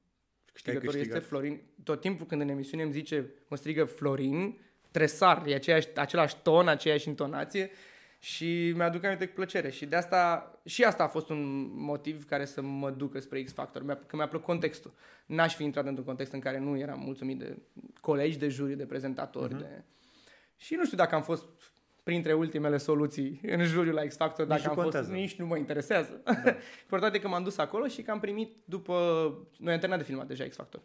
[0.53, 1.61] Câștigătorul este Florin.
[1.83, 4.59] Tot timpul când în emisiune îmi zice, mă strigă Florin,
[4.97, 7.71] tresar, e aceeași, același ton, aceeași intonație
[8.19, 12.45] și mi-aduc aminte cu plăcere și de asta, și asta a fost un motiv care
[12.45, 14.93] să mă ducă spre X Factor, că mi-a plăcut contextul.
[15.27, 17.57] N-aș fi intrat într-un context în care nu eram mulțumit de
[18.01, 19.59] colegi, de juri, de prezentatori, uh-huh.
[19.59, 19.83] de...
[20.57, 21.45] Și nu știu dacă am fost
[22.03, 25.09] printre ultimele soluții în juriul la X Factor, dacă nici am contează.
[25.09, 26.21] fost, nici nu mă interesează.
[26.25, 26.33] Da.
[26.83, 28.95] Important e că m-am dus acolo și că am primit după...
[29.59, 30.81] Noi am terminat de filmat deja X Factor.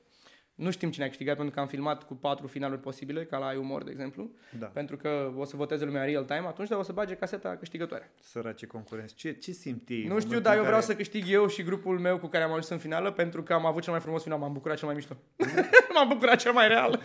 [0.62, 3.45] Nu știm cine a câștigat pentru că am filmat cu patru finaluri posibile, ca la
[3.45, 4.30] Ai Umor, de exemplu.
[4.59, 4.66] Da.
[4.66, 8.12] Pentru că o să voteze lumea real time, atunci dar o să bage caseta câștigătoare.
[8.20, 9.16] Sărace concurenți.
[9.16, 10.91] Ce, ce simți Nu știu, dar eu vreau care...
[10.91, 13.66] să câștig eu și grupul meu cu care am ajuns în finală, pentru că am
[13.66, 15.18] avut cel mai frumos final, m-am bucurat cel mai mișto.
[15.95, 17.01] m-am bucurat cel mai real.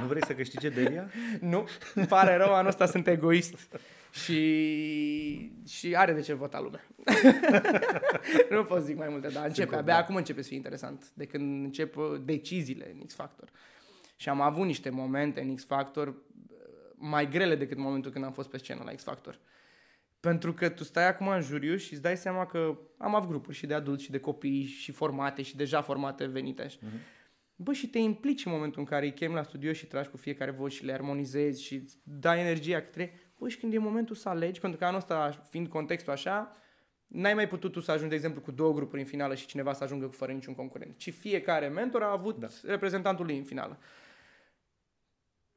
[0.00, 1.10] nu vrei să câștige Delia?
[1.40, 3.54] nu, îmi pare rău, anul ăsta sunt egoist.
[4.24, 6.86] Și, și are de ce vota lumea.
[8.50, 9.62] nu pot zic mai multe, dar începe.
[9.62, 9.98] Sigur, abia da.
[9.98, 11.10] acum începe să fie interesant.
[11.14, 13.50] De când încep uh, deciziile în X-Factor.
[14.16, 16.14] Și am avut niște momente în X-Factor uh,
[16.94, 19.40] mai grele decât momentul când am fost pe scenă la X-Factor.
[20.20, 23.56] Pentru că tu stai acum în juriu și îți dai seama că am avut grupuri
[23.56, 26.66] și de adulți și de copii și formate și deja formate venite.
[26.66, 27.16] Uh-huh.
[27.56, 30.16] Bă, și te implici în momentul în care îi chem la studio și tragi cu
[30.16, 34.28] fiecare voce și le armonizezi și dai energia către Păi și când e momentul să
[34.28, 36.50] alegi, pentru că anul ăsta, fiind contextul așa,
[37.06, 39.72] n-ai mai putut tu să ajungi, de exemplu, cu două grupuri în finală și cineva
[39.72, 42.46] să ajungă cu fără niciun concurent, ci fiecare mentor a avut da.
[42.64, 43.78] reprezentantul lui în finală.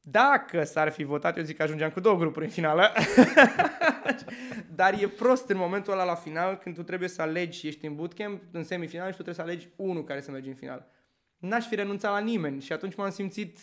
[0.02, 2.92] Dacă s-ar fi votat, eu zic că ajungeam cu două grupuri în finală.
[4.76, 7.96] Dar e prost în momentul ăla la final, când tu trebuie să alegi, ești în
[7.96, 10.88] bootcamp, în semifinal și tu trebuie să alegi unul care să mergi în final.
[11.38, 13.60] N-aș fi renunțat la nimeni și atunci m-am simțit,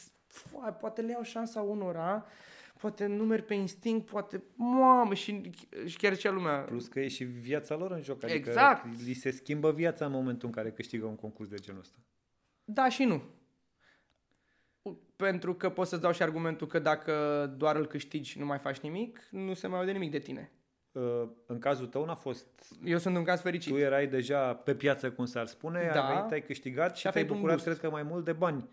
[0.81, 2.27] poate le iau șansa unora,
[2.79, 5.51] poate nu merg pe instinct, poate, mamă, și,
[5.85, 6.59] și chiar cea lumea.
[6.59, 9.05] Plus că e și viața lor în joc, adică exact.
[9.05, 11.99] li se schimbă viața în momentul în care câștigă un concurs de genul ăsta.
[12.65, 13.23] Da și nu.
[15.17, 18.59] Pentru că poți să-ți dau și argumentul că dacă doar îl câștigi și nu mai
[18.59, 20.51] faci nimic, nu se mai aude nimic de tine.
[20.93, 22.47] Uh, în cazul tău n-a fost...
[22.85, 23.73] Eu sunt un caz fericit.
[23.73, 26.09] Tu erai deja pe piață, cum s-ar spune, da.
[26.09, 28.69] ai venit, ai câștigat și, și te-ai bucurat, cred că, mai mult de bani.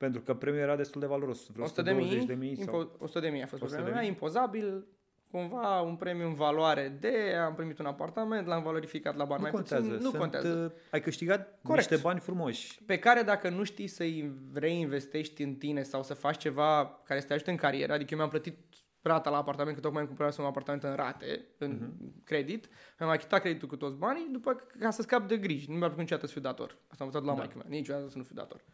[0.00, 1.46] Pentru că premiul era destul de valoros.
[1.46, 2.96] Vreo 100 de mii, de mii sau...
[2.98, 4.86] 100 de mii a fost premiul meu, impozabil,
[5.30, 9.42] cumva un premiu în valoare de, am primit un apartament, l-am valorificat la bani nu
[9.42, 10.72] mai contează, puțin, nu sunt, contează.
[10.74, 11.88] Uh, ai câștigat Corect.
[11.88, 12.82] niște bani frumoși.
[12.84, 17.26] Pe care dacă nu știi să-i reinvestești în tine sau să faci ceva care să
[17.26, 18.56] te ajute în carieră, adică eu mi-am plătit
[19.02, 22.24] rata la apartament, că tocmai îmi cumpărasem un apartament în rate, în uh-huh.
[22.24, 25.68] credit, mi-am mai achitat creditul cu toți banii, după ca să scap de griji.
[25.68, 26.78] Nu mi-a plăcut niciodată să fiu dator.
[26.88, 27.38] Asta am învățat la da.
[27.38, 28.64] maică mea, niciodată să nu fiu dator.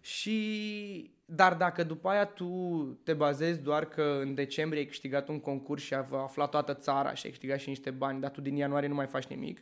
[0.00, 2.46] Și, dar dacă după aia tu
[3.04, 7.14] te bazezi doar că în decembrie ai câștigat un concurs și a aflat toată țara
[7.14, 9.60] și ai câștigat și niște bani, dar tu din ianuarie nu mai faci nimic,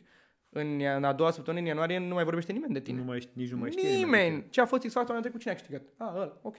[0.49, 2.97] în, în a doua săptămână, în ianuarie, nu mai vorbește nimeni de tine.
[2.97, 4.03] Nu mai, nici nu mai știe nimeni.
[4.03, 4.49] nimeni.
[4.49, 5.39] Ce a fost X Factor anul trecut?
[5.39, 5.81] Cine a câștigat?
[5.97, 6.55] Ah, ăla, ok.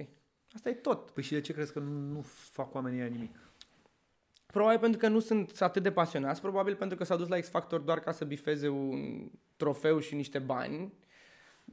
[0.53, 1.11] Asta e tot.
[1.11, 3.37] Păi și de ce crezi că nu, nu fac oamenii aia nimic?
[4.47, 7.49] Probabil pentru că nu sunt atât de pasionați, probabil pentru că s-au dus la X
[7.49, 10.93] Factor doar ca să bifeze un trofeu și niște bani.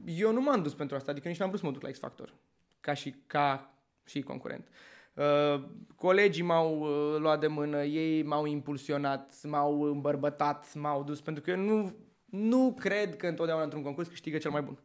[0.04, 1.98] Eu nu m-am dus pentru asta, adică nici n-am vrut să mă duc la X
[1.98, 2.34] Factor,
[2.80, 3.74] ca și, ca
[4.04, 4.68] și concurent.
[5.14, 11.42] Uh, colegii m-au uh, luat de mână, ei m-au impulsionat, m-au îmbărbătat, m-au dus, pentru
[11.42, 14.78] că eu nu, nu cred că întotdeauna într-un concurs câștigă cel mai bun.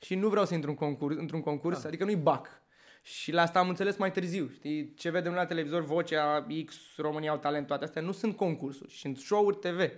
[0.00, 1.88] Și nu vreau să intru în concurs, într-un concurs, da.
[1.88, 2.62] adică nu-i bac.
[3.02, 4.50] Și la asta am înțeles mai târziu.
[4.54, 4.94] Știi?
[4.94, 9.18] Ce vedem la televizor, Vocea, X, România au talent, toate astea nu sunt concursuri, sunt
[9.18, 9.90] show-uri TV.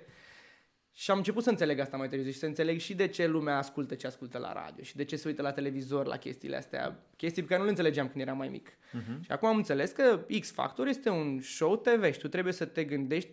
[1.00, 3.56] Și am început să înțeleg asta mai târziu și să înțeleg și de ce lumea
[3.56, 7.06] ascultă ce ascultă la radio și de ce se uită la televizor la chestiile astea,
[7.16, 8.70] chestii pe care nu le înțelegeam când eram mai mic.
[8.70, 9.20] Uh-huh.
[9.20, 12.64] Și acum am înțeles că X Factor este un show TV și tu trebuie să
[12.64, 13.30] te gândești,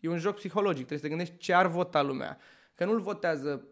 [0.00, 2.38] e un joc psihologic, trebuie să te gândești ce ar vota lumea.
[2.74, 3.66] Că nu-l votează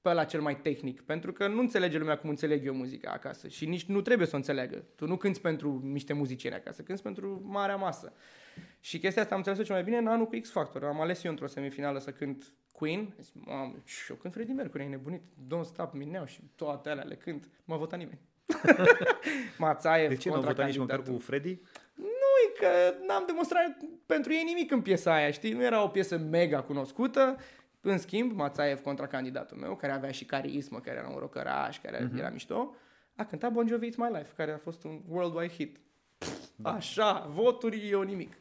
[0.00, 3.48] pe la cel mai tehnic, pentru că nu înțelege lumea cum înțeleg eu muzica acasă
[3.48, 4.84] și nici nu trebuie să o înțeleagă.
[4.94, 8.12] Tu nu cânti pentru niște muzicieni acasă, cânti pentru marea masă.
[8.80, 10.84] Și chestia asta am înțeles cel mai bine în anul cu X Factor.
[10.84, 13.14] Am ales eu într-o semifinală să cânt Queen.
[13.20, 15.22] Zis, mamă, și eu cânt Freddie Mercury, ai nebunit.
[15.22, 17.48] Don't Stop Me Now și toate alea le cânt.
[17.64, 18.18] M-a votat nimeni.
[19.58, 21.60] Mațaie, De ce nu a votat nici măcar cu Freddy?
[21.94, 23.76] Nu, e că n-am demonstrat
[24.06, 25.52] pentru ei nimic în piesa aia, știi?
[25.52, 27.36] Nu era o piesă mega cunoscută.
[27.80, 31.98] În schimb, Mațaev contra candidatul meu, care avea și carismă, care era un rocăraș, care
[31.98, 32.18] uh-huh.
[32.18, 32.74] era mișto,
[33.16, 35.80] a cântat Bon Jovi It's My Life, care a fost un worldwide hit.
[36.56, 36.70] Da.
[36.70, 38.32] Așa, voturi, eu nimic.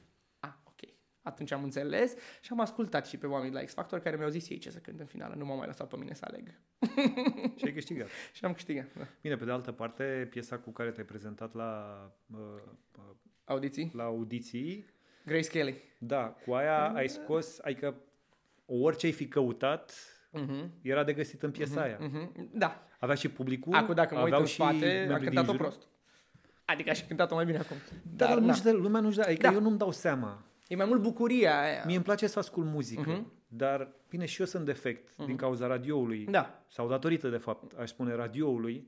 [1.23, 1.33] Ah, ok.
[1.33, 4.49] Atunci am înțeles și am ascultat și pe oamenii la X Factor care mi-au zis
[4.49, 5.35] ei ce să cânt în finală.
[5.37, 6.59] Nu m-au mai lăsat pe mine să aleg.
[7.57, 8.07] și ai câștigat.
[8.33, 9.07] și am câștigat, da.
[9.21, 12.01] Bine, pe de altă parte, piesa cu care te-ai prezentat la...
[12.31, 12.39] Uh,
[12.97, 13.03] uh,
[13.43, 13.91] audiții?
[13.93, 14.85] La audiții.
[15.25, 15.81] Grace Kelly.
[15.97, 17.95] Da, cu aia ai scos, adică
[18.65, 19.93] orice ai fi căutat,
[20.33, 20.69] uh-huh.
[20.81, 21.83] era de găsit în piesa uh-huh.
[21.83, 21.97] aia.
[21.97, 22.31] Uh-huh.
[22.51, 22.87] Da.
[22.99, 23.73] Avea și publicul.
[23.73, 25.87] Acum, dacă mă uit în spate, a cântat-o prost.
[26.65, 27.77] Adică aș cântat-o mai bine acum.
[28.15, 29.53] Dar, Dar nu-și dă, lumea nu-și dă, adică da.
[29.53, 30.43] eu nu-mi dau seama.
[30.67, 31.83] E mai mult bucuria aia.
[31.85, 33.45] Mie îmi place să ascult muzică, uh-huh.
[33.47, 35.25] dar bine și eu sunt defect uh-huh.
[35.25, 36.25] din cauza radioului.
[36.25, 36.63] Da.
[36.67, 38.87] Sau datorită, de fapt, aș spune radioului,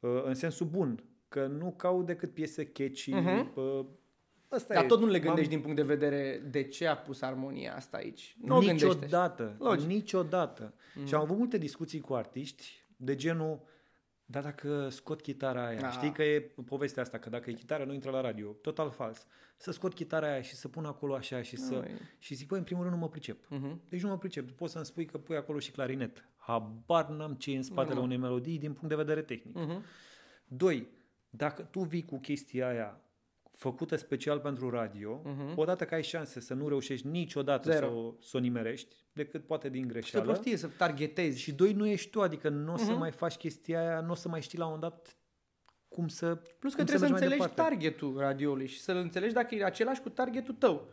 [0.00, 3.52] uh, în sensul bun, că nu caut decât piese catchy, uh-huh.
[4.54, 4.86] Asta Dar e.
[4.86, 8.36] tot nu le gândești din punct de vedere de ce a pus armonia asta aici.
[8.40, 9.56] Nu niciodată.
[9.58, 9.86] Logic.
[9.86, 10.74] Niciodată.
[10.94, 11.06] Mm.
[11.06, 13.60] Și am avut multe discuții cu artiști de genul
[14.24, 15.90] dar dacă scot chitara aia, A.
[15.90, 19.26] știi că e povestea asta, că dacă e chitara nu intră la radio, total fals.
[19.56, 21.74] Să scot chitara aia și să pun acolo așa și să...
[21.74, 21.90] Ai.
[22.18, 23.44] Și zic, băi, în primul rând nu mă pricep.
[23.44, 23.88] Uh-huh.
[23.88, 24.50] Deci nu mă pricep.
[24.50, 26.28] Poți să-mi spui că pui acolo și clarinet.
[26.36, 28.02] Habar n-am ce e în spatele uh-huh.
[28.02, 29.58] unei melodii din punct de vedere tehnic.
[29.58, 29.82] Uh-huh.
[30.44, 30.88] Doi,
[31.30, 33.00] dacă tu vii cu chestia aia
[33.56, 35.54] făcută special pentru radio, uh-huh.
[35.54, 37.86] odată că ai șanse să nu reușești niciodată Zero.
[37.86, 40.24] să o, să o nimerești, decât poate din greșeală.
[40.24, 41.40] Și prostie să targetezi.
[41.40, 42.84] Și doi, nu ești tu, adică nu o uh-huh.
[42.84, 42.98] să mhm.
[42.98, 45.16] mai faci chestia aia, nu o să mai știi la un dat
[45.88, 49.64] cum să Plus că trebuie să, să înțelegi targetul radioului și să-l înțelegi dacă e
[49.64, 50.88] același cu targetul tău.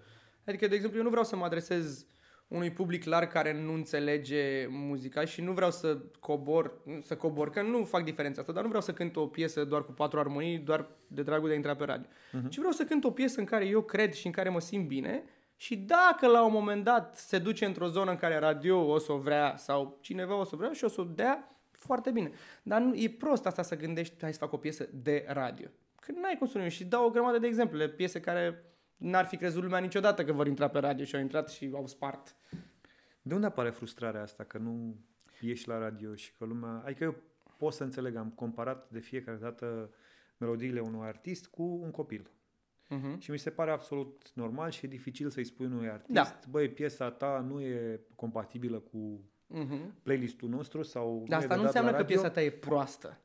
[0.45, 2.05] Adică, de exemplu, eu nu vreau să mă adresez
[2.51, 7.61] unui public larg care nu înțelege muzica și nu vreau să cobor, să cobor, că
[7.61, 10.57] nu fac diferența asta, dar nu vreau să cânt o piesă doar cu patru armonii,
[10.57, 12.07] doar de dragul de a intra pe radio.
[12.07, 12.49] Uh-huh.
[12.49, 14.87] Ci vreau să cânt o piesă în care eu cred și în care mă simt
[14.87, 15.23] bine
[15.55, 19.11] și dacă la un moment dat se duce într-o zonă în care radio o să
[19.11, 22.31] o vrea sau cineva o să o vrea și o să o dea, foarte bine.
[22.63, 25.67] Dar nu, e prost asta să gândești, hai să fac o piesă de radio.
[25.99, 28.65] Că n-ai cum să nu și dau o grămadă de exemple, piese care
[29.01, 31.87] n-ar fi crezut lumea niciodată că vor intra pe radio și au intrat și au
[31.87, 32.35] spart.
[33.21, 34.95] De unde apare frustrarea asta că nu
[35.39, 36.81] ieși la radio și că lumea...
[36.85, 37.15] Adică eu
[37.57, 39.93] pot să înțeleg, am comparat de fiecare dată
[40.37, 42.29] melodiile unui artist cu un copil.
[42.89, 43.17] Uh-huh.
[43.17, 46.39] Și mi se pare absolut normal și e dificil să-i spui unui artist, da.
[46.49, 49.21] băi, piesa ta nu e compatibilă cu
[49.55, 50.01] uh-huh.
[50.03, 51.25] playlistul nostru sau...
[51.27, 53.21] Dar asta nu înseamnă că piesa ta e proastă.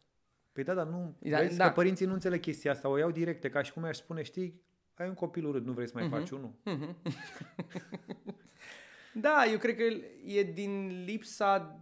[0.52, 1.16] Păi da, dar nu...
[1.18, 1.66] Da, vezi da.
[1.66, 4.60] că părinții nu înțeleg chestia asta, o iau directe, ca și cum aș spune, știi,
[4.96, 6.10] ai un copil urât, nu vrei să mai uh-huh.
[6.10, 6.50] faci unul?
[6.66, 7.12] Uh-huh.
[9.26, 9.82] da, eu cred că
[10.24, 11.80] e din lipsa...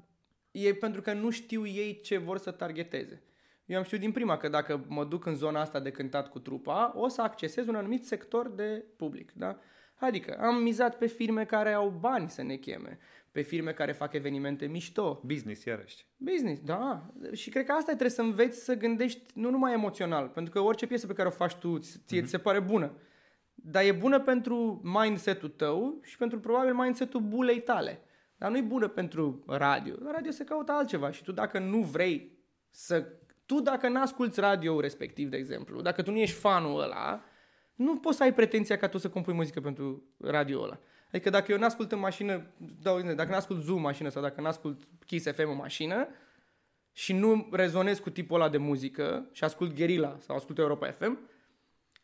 [0.50, 3.22] E pentru că nu știu ei ce vor să targeteze.
[3.66, 6.38] Eu am știut din prima că dacă mă duc în zona asta de cântat cu
[6.38, 9.58] trupa, o să accesez un anumit sector de public, da?
[9.94, 12.98] Adică am mizat pe firme care au bani să ne cheme,
[13.34, 15.20] pe firme care fac evenimente mișto.
[15.24, 16.06] Business, iarăși.
[16.16, 17.06] Business, da.
[17.32, 20.86] Și cred că asta trebuie să înveți să gândești nu numai emoțional, pentru că orice
[20.86, 22.24] piesă pe care o faci tu, ție mm-hmm.
[22.24, 22.92] ți se pare bună.
[23.54, 28.00] dar e bună pentru mindset-ul tău și pentru probabil mindset-ul bulei tale.
[28.36, 29.94] Dar nu e bună pentru radio.
[29.98, 32.38] La radio se caută altceva și tu dacă nu vrei
[32.70, 33.06] să...
[33.46, 37.24] Tu dacă n-asculti radio respectiv, de exemplu, dacă tu nu ești fanul ăla,
[37.74, 40.78] nu poți să ai pretenția ca tu să compui muzică pentru radio ăla.
[41.14, 42.46] Adică dacă eu n-ascult în mașină,
[42.82, 46.08] dau, dacă n-ascult Zoom în mașină sau dacă n-ascult Kiss FM în mașină
[46.92, 51.18] și nu rezonez cu tipul ăla de muzică și ascult Guerilla sau ascult Europa FM,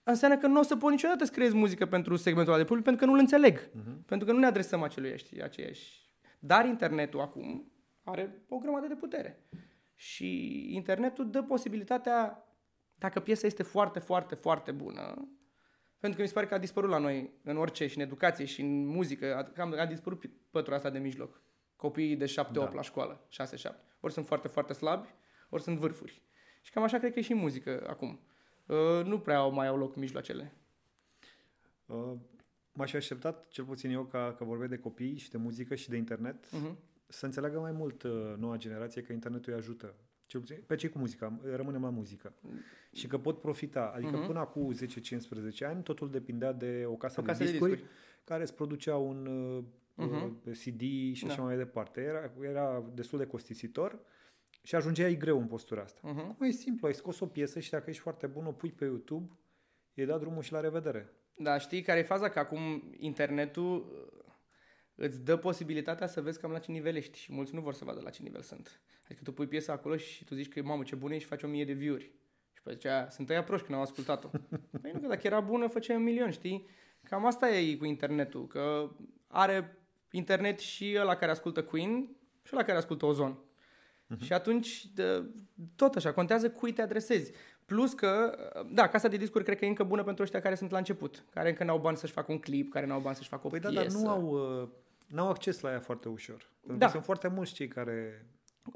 [0.02, 2.84] înseamnă că nu o să pot niciodată să creez muzică pentru segmentul ăla de public
[2.84, 3.58] pentru că nu-l înțeleg.
[3.58, 4.06] Uh-huh.
[4.06, 6.10] Pentru că nu ne adresăm aceluiași, aceeași.
[6.38, 7.72] Dar internetul acum
[8.04, 9.44] are o grămadă de putere.
[9.94, 12.44] Și internetul dă posibilitatea,
[12.94, 15.28] dacă piesa este foarte, foarte, foarte bună,
[16.00, 18.44] pentru că mi se pare că a dispărut la noi în orice, și în educație,
[18.44, 21.42] și în muzică, a, cam, a dispărut pătura asta de mijloc.
[21.76, 22.70] Copiii de 7-8 da.
[22.74, 23.70] la școală, 6-7.
[24.00, 25.14] Ori sunt foarte, foarte slabi,
[25.48, 26.22] ori sunt vârfuri.
[26.62, 28.20] Și cam așa cred că e și în muzică acum.
[28.66, 30.52] Uh, nu prea au mai au loc mijloacele.
[31.86, 32.12] Uh,
[32.72, 35.88] m-aș fi așteptat, cel puțin eu, ca, că vorbesc de copii și de muzică și
[35.88, 36.74] de internet, uh-huh.
[37.06, 39.94] să înțeleagă mai mult uh, noua generație că internetul îi ajută.
[40.30, 42.32] Cel puțin, pe cei cu muzica, rămânem la muzică.
[42.92, 43.92] Și că pot profita.
[43.94, 44.26] Adică uh-huh.
[44.26, 47.94] până acum 10-15 ani totul depindea de o casă, o casă de, discuri de discuri
[48.24, 49.28] care îți producea un
[49.98, 50.52] uh-huh.
[50.52, 50.80] CD
[51.14, 51.32] și da.
[51.32, 52.00] așa mai departe.
[52.00, 53.98] Era, era destul de costisitor
[54.62, 56.00] și ajungeai greu în postura asta.
[56.00, 56.28] Uh-huh.
[56.28, 58.84] Acum e simplu, ai scos o piesă și dacă ești foarte bun, o pui pe
[58.84, 59.30] YouTube,
[59.94, 61.12] e dat drumul și la revedere.
[61.36, 62.28] Da, știi care e faza?
[62.28, 64.29] Că acum internetul uh,
[65.02, 67.84] îți dă posibilitatea să vezi cam la ce nivel ești și mulți nu vor să
[67.84, 68.80] vadă la ce nivel sunt.
[69.04, 71.42] Adică tu pui piesa acolo și tu zici că, mamă, ce bună e și faci
[71.42, 72.10] o mie de view-uri.
[72.52, 74.28] Și pe zicea, sunt ăia proști când au ascultat-o.
[74.82, 76.66] păi nu, că dacă era bună, făcea un milion, știi?
[77.02, 78.90] Cam asta e cu internetul, că
[79.26, 79.78] are
[80.10, 82.08] internet și ăla care ascultă Queen
[82.42, 83.38] și ăla care ascultă Ozon.
[83.38, 84.24] Uh-huh.
[84.24, 85.24] Și atunci, de,
[85.76, 87.32] tot așa, contează cui te adresezi.
[87.64, 88.38] Plus că,
[88.72, 91.24] da, casa de discuri cred că e încă bună pentru ăștia care sunt la început,
[91.30, 93.60] care încă n-au bani să-și facă un clip, care n-au bani să-și facă o păi
[93.60, 93.74] piesă.
[93.74, 94.68] da, dar nu au, uh,
[95.10, 96.50] n-au acces la ea foarte ușor.
[96.60, 96.86] Pentru da.
[96.86, 98.26] că sunt foarte mulți cei care...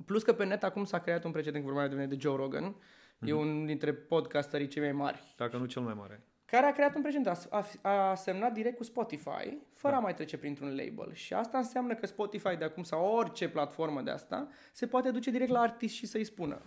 [0.05, 3.29] Plus că pe net acum s-a creat un precedent, vorba de de Joe Rogan, mm-hmm.
[3.29, 3.41] e mhm.
[3.41, 5.35] unul dintre podcasterii cei mai mari.
[5.37, 6.25] Dacă nu cel mai mare
[6.55, 7.39] care a creat un precedent.
[7.51, 9.97] A, a, a semnat direct cu Spotify, fără da.
[9.97, 11.13] a mai trece printr-un label.
[11.13, 15.31] Și asta înseamnă că Spotify de acum sau orice platformă de asta se poate duce
[15.31, 16.63] direct la artist și să-i spună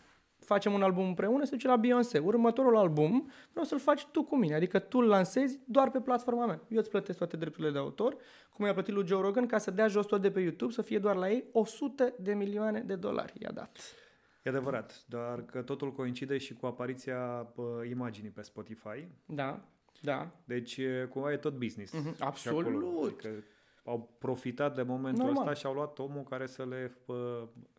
[0.48, 2.20] facem un album împreună, se duce la Beyoncé.
[2.20, 6.45] Următorul album vreau să-l faci tu cu mine, adică tu îl lansezi doar pe platforma
[6.45, 6.62] mea.
[6.68, 8.18] Eu îți plătesc toate drepturile de autor,
[8.54, 10.82] cum i-a plătit lui Joe Rogan, ca să dea jos tot de pe YouTube, să
[10.82, 13.78] fie doar la ei 100 de milioane de dolari i-a dat.
[14.43, 17.18] E adevărat, doar că totul coincide și cu apariția
[17.56, 19.08] pă, imaginii pe Spotify.
[19.26, 19.62] Da.
[20.02, 20.30] Da.
[20.45, 21.93] Deci cumva e tot business.
[21.93, 22.18] Mm-hmm.
[22.20, 23.08] Absolut.
[23.08, 23.43] Adică
[23.84, 25.41] au profitat de momentul Normal.
[25.43, 26.98] ăsta și au luat omul care să le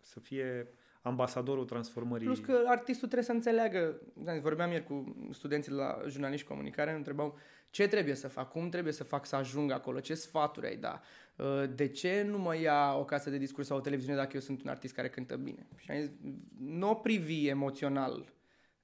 [0.00, 0.68] să fie
[1.08, 2.26] ambasadorul transformării.
[2.26, 6.98] Plus că artistul trebuie să înțeleagă, da, vorbeam ieri cu studenții la jurnaliști comunicare, îmi
[6.98, 7.38] întrebau
[7.70, 11.00] ce trebuie să fac, cum trebuie să fac să ajung acolo, ce sfaturi ai da,
[11.38, 14.40] ă, de ce nu mă ia o casă de discurs sau o televiziune dacă eu
[14.40, 15.66] sunt un artist care cântă bine.
[15.76, 16.10] Și am zis,
[16.58, 18.32] nu o privi emoțional,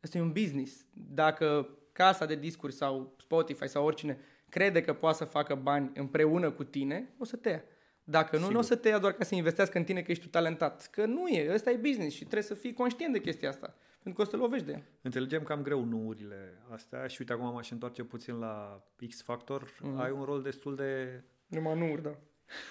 [0.00, 0.86] asta e un business.
[0.92, 4.18] Dacă casa de discuri sau Spotify sau oricine
[4.48, 7.64] crede că poate să facă bani împreună cu tine, o să te ia.
[8.04, 8.52] Dacă nu, Sigur.
[8.52, 10.88] nu o să te ia doar ca să investească în tine că ești tu talentat.
[10.90, 13.74] Că nu e, ăsta e business și trebuie să fii conștient de chestia asta.
[14.02, 14.82] Pentru că o să te lovești de ea.
[15.02, 19.74] Înțelegem cam greu nuurile astea și uite acum m-aș întoarce puțin la X Factor.
[19.80, 20.00] Mm.
[20.00, 21.22] Ai un rol destul de...
[21.46, 22.16] Numai nuuri, da.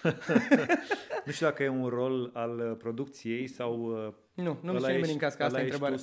[1.26, 4.06] nu știu dacă e un rol al producției sau...
[4.06, 5.98] Uh, nu, nu știu nimeni în caz că asta e întrebarea.
[5.98, 6.02] 100%.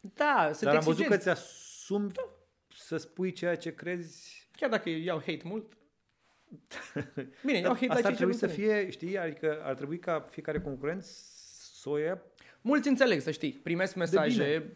[0.00, 2.22] Da, sunt Dar am văzut că ți asumi da.
[2.68, 4.48] să spui ceea ce crezi.
[4.56, 5.72] Chiar dacă iau hate mult.
[7.46, 11.02] Bine, iau hate Asta ar trebui să fie, știi, adică ar trebui ca fiecare concurent
[11.02, 12.22] să o ia
[12.66, 13.52] Mulți înțeleg, să știi.
[13.52, 14.72] Primesc mesaje,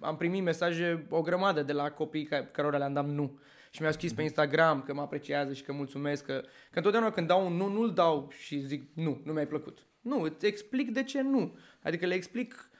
[0.00, 3.38] am primit mesaje o grămadă de la copii cărora le-am dat nu.
[3.70, 4.14] Și mi-au scris mm-hmm.
[4.14, 4.30] pe mhm.
[4.30, 6.24] Instagram că mă apreciază și că mulțumesc.
[6.24, 6.32] Că,
[6.70, 9.86] că întotdeauna când dau un nu, nu-l dau și zic nu, nu mi-ai plăcut.
[10.00, 11.56] Nu, îți explic de ce nu.
[11.82, 12.70] Adică le explic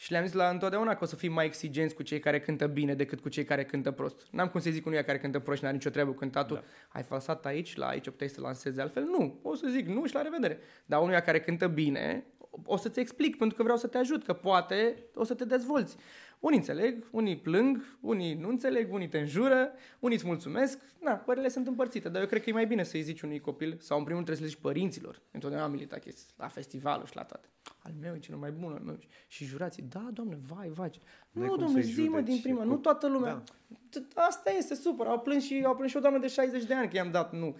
[0.00, 2.66] și le-am zis la întotdeauna că o să fim mai exigenți cu cei care cântă
[2.66, 4.26] bine decât cu cei care cântă prost.
[4.30, 6.56] N-am cum să zic unuia care cântă prost și n-are nicio treabă cu cântatul.
[6.56, 6.62] Da.
[6.88, 9.02] Ai falsat aici, la aici puteai să lansezi altfel.
[9.02, 10.58] Nu, o să zic nu și la revedere.
[10.86, 12.24] Dar unuia care cântă bine,
[12.72, 15.96] o să-ți explic pentru că vreau să te ajut, că poate o să te dezvolți.
[16.40, 20.78] Unii înțeleg, unii plâng, unii nu înțeleg, unii te înjură, unii îți mulțumesc.
[21.00, 23.76] Na, părerile sunt împărțite, dar eu cred că e mai bine să-i zici unui copil
[23.80, 25.20] sau în primul rând trebuie să le zici părinților.
[25.30, 27.48] Întotdeauna am militat chestii, la festivalul și la toate.
[27.78, 28.98] Al meu e cel mai bun, al meu.
[29.28, 30.90] Și jurații, da, doamne, vai, vai.
[31.30, 33.42] Nu, domnule, zi-mă din prima, nu toată lumea.
[33.90, 34.00] Da.
[34.14, 35.06] Asta este, super.
[35.06, 37.32] Au plâns și, au plâns și o doamnă de 60 de ani că i-am dat
[37.32, 37.56] nu.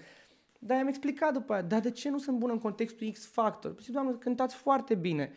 [0.62, 3.74] Dar i-am explicat după aia, dar de ce nu sunt bun în contextul X-Factor?
[3.74, 5.32] Păi, doamne, cântați foarte bine.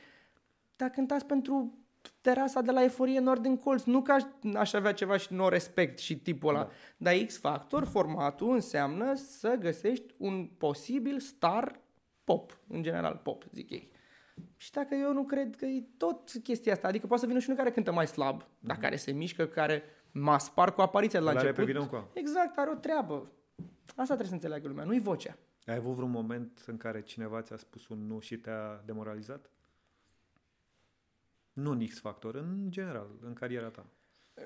[0.76, 1.78] Dar cântați pentru
[2.21, 3.84] terasa de la Eforie Nord în colț.
[3.84, 6.63] Nu că aș, aș avea ceva și nu respect și tipul ăla.
[6.63, 6.71] Da.
[6.97, 11.80] Dar X-Factor, formatul, înseamnă să găsești un posibil star
[12.24, 13.91] pop, în general pop, zic ei.
[14.57, 17.49] Și dacă eu nu cred că e tot chestia asta, adică poate să vină și
[17.49, 18.59] unul care cântă mai slab, mm-hmm.
[18.59, 21.55] dar care se mișcă, care mă spar cu apariția de la, la început.
[21.55, 21.63] Pe
[22.13, 23.32] exact, are o treabă.
[23.86, 25.38] Asta trebuie să înțeleagă lumea, nu-i vocea.
[25.65, 29.49] Ai avut vreun moment în care cineva ți-a spus un nu și te-a demoralizat?
[31.53, 33.86] Nu în X-Factor, în general, în cariera ta.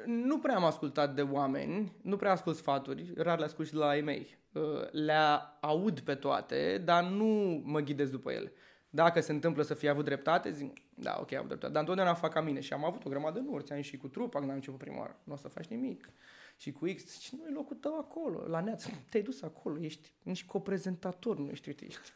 [0.06, 3.80] Nu prea am ascultat de oameni, nu prea ascult sfaturi, rar le ascult și de
[3.80, 4.38] la ei mei.
[4.54, 5.14] Uh, le
[5.62, 8.52] aud pe toate, dar nu mă ghidez după ele.
[8.90, 11.74] Dacă se întâmplă să fie avut dreptate, zic, da, ok, am avut dreptate.
[11.74, 13.64] Dar întotdeauna fac ca mine și am avut o grămadă de nuri.
[13.64, 15.20] Ți-am și cu trupa când am început prima oară.
[15.24, 16.10] Nu o să faci nimic.
[16.58, 18.86] Și cu X, și nu e locul tău acolo, la neaț.
[19.10, 22.14] Te-ai dus acolo, ești nici coprezentator, nu ești, uite, ești.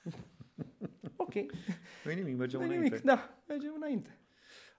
[1.15, 1.33] ok.
[2.03, 2.87] Nu e nimic, mergem nu înainte.
[2.87, 4.15] nimic, da, mergem înainte.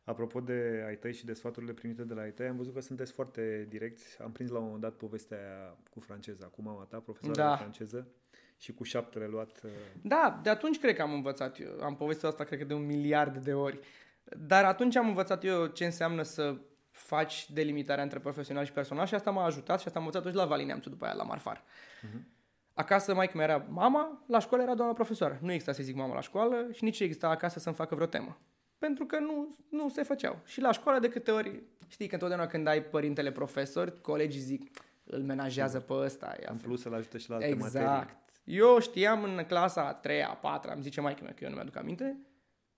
[0.05, 2.81] Apropo de ai tăi și de sfaturile primite de la ai tăi, am văzut că
[2.81, 4.23] sunteți foarte direcți.
[4.23, 7.51] Am prins la un moment dat povestea cu franceza, cu mama ta, profesoara da.
[7.51, 8.09] de franceză
[8.59, 9.61] și cu șaptele luat.
[9.65, 9.71] Uh,
[10.03, 11.81] da, de atunci cred că am învățat eu.
[11.81, 13.79] Am povestit asta cred că de un miliard de ori.
[14.25, 16.57] Dar atunci am învățat eu ce înseamnă să
[16.93, 20.36] faci delimitarea între profesional și personal și asta m-a ajutat și asta am învățat și
[20.36, 21.62] la Valineamțu după aia, la Marfar.
[21.62, 22.20] Uh-huh.
[22.74, 25.38] Acasă mai mea era mama, la școală era doamna profesoară.
[25.40, 28.38] Nu exista să zic mama la școală și nici exista acasă să-mi facă vreo temă.
[28.78, 30.38] Pentru că nu, nu se făceau.
[30.45, 34.70] Și la școală de câte ori, știi că întotdeauna când ai părintele profesor, colegii zic,
[35.05, 36.34] îl menajează pe ăsta.
[36.47, 37.74] În plus să-l ajute și la alte exact.
[37.74, 38.20] materii.
[38.45, 41.76] Eu știam în clasa a treia, a patra, îmi zice mai că eu nu mi-aduc
[41.76, 42.18] aminte,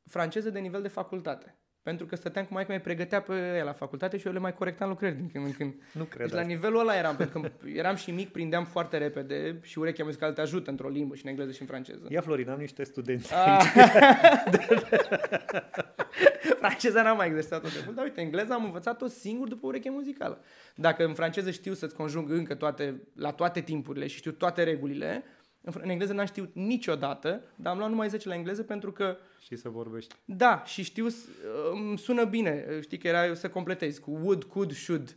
[0.04, 1.56] franceză de nivel de facultate.
[1.84, 4.54] Pentru că stăteam cu mai mai pregătea pe ea la facultate și eu le mai
[4.54, 5.74] corectam lucrări din când în când.
[5.92, 9.58] Nu cred deci la nivelul ăla eram, pentru că eram și mic, prindeam foarte repede
[9.62, 12.06] și urechea muzicală te ajută într-o limbă și în engleză și în franceză.
[12.08, 13.64] Ia Florin, am niște studenți ah.
[16.60, 20.44] Franceza n-am mai exersat-o de mult, dar uite, engleza am învățat-o singur după ureche muzicală.
[20.74, 25.24] Dacă în franceză știu să-ți conjung încă toate, la toate timpurile și știu toate regulile,
[25.60, 29.16] în engleză n-am știut niciodată, dar am luat numai 10 la engleză pentru că...
[29.44, 30.14] Și să vorbești.
[30.24, 31.06] Da, și știu,
[31.72, 32.80] îmi sună bine.
[32.80, 35.16] Știi că era să completezi cu would, could, should.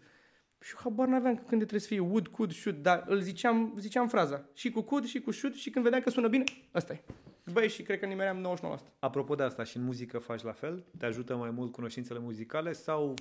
[0.59, 4.07] Și eu habar n-aveam când trebuie să fie would, could, should, dar îl ziceam, ziceam
[4.07, 4.49] fraza.
[4.53, 7.03] Și cu could, și cu should, și când vedeam că sună bine, ăsta e.
[7.51, 8.99] Băi, și cred că nimeream 99%.
[8.99, 10.85] Apropo de asta, și în muzică faci la fel?
[10.97, 13.13] Te ajută mai mult cunoștințele muzicale sau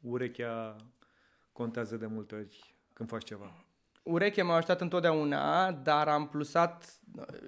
[0.00, 0.76] urechea
[1.52, 3.64] contează de multe ori când faci ceva?
[4.02, 7.00] Ureche m-a ajutat întotdeauna, dar am plusat,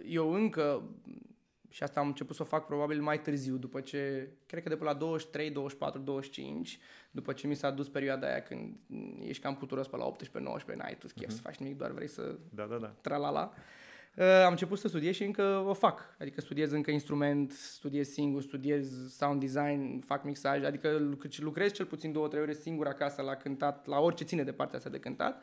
[0.07, 0.91] eu încă,
[1.73, 4.77] și asta am început să o fac probabil mai târziu, după ce, cred că de
[4.77, 6.79] pe la 23, 24, 25,
[7.11, 8.77] după ce mi s-a dus perioada aia când
[9.21, 11.35] ești cam puturos pe la 18, 19, n-ai tu chef uh-huh.
[11.35, 12.95] să faci nimic, doar vrei să da, da, da.
[13.01, 13.53] tralala.
[14.17, 16.17] Uh, am început să studiez și încă o fac.
[16.19, 22.13] Adică studiez încă instrument, studiez singur, studiez sound design, fac mixaj, adică lucrez cel puțin
[22.13, 25.43] două, trei ore singur acasă la cântat, la orice ține de partea asta de cântat.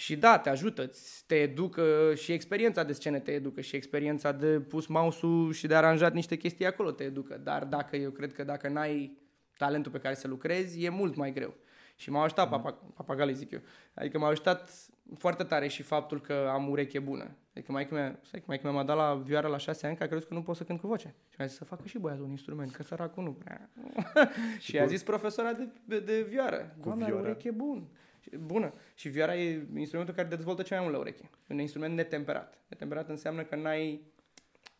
[0.00, 0.90] Și da, te ajută,
[1.26, 5.74] te educă și experiența de scenă te educă și experiența de pus mouse-ul și de
[5.74, 7.40] aranjat niște chestii acolo te educă.
[7.42, 9.18] Dar dacă eu cred că dacă n-ai
[9.56, 11.54] talentul pe care să lucrezi, e mult mai greu.
[11.96, 12.50] Și m-a ajutat, mm.
[12.50, 13.60] papa, papagalii zic eu.
[13.94, 14.70] Adică m-a ajutat
[15.18, 17.36] foarte tare și faptul că am ureche bună.
[17.54, 20.06] Adică mai mea, stai, maică mea m-a dat la vioară la șase ani că a
[20.06, 21.14] crezut că nu pot să cânt cu voce.
[21.28, 23.70] Și mi-a zis să facă și băiatul un instrument, că săracul nu prea.
[24.58, 26.74] și, și a zis profesora de, de, de vioară.
[26.78, 27.22] Cu Doamne, vioară.
[27.22, 27.88] ureche bun
[28.38, 28.74] bună.
[28.94, 31.30] Și vioara e instrumentul care dezvoltă cel mai mult la ureche.
[31.48, 32.58] Un instrument netemperat.
[32.68, 34.12] Netemperat înseamnă că n-ai,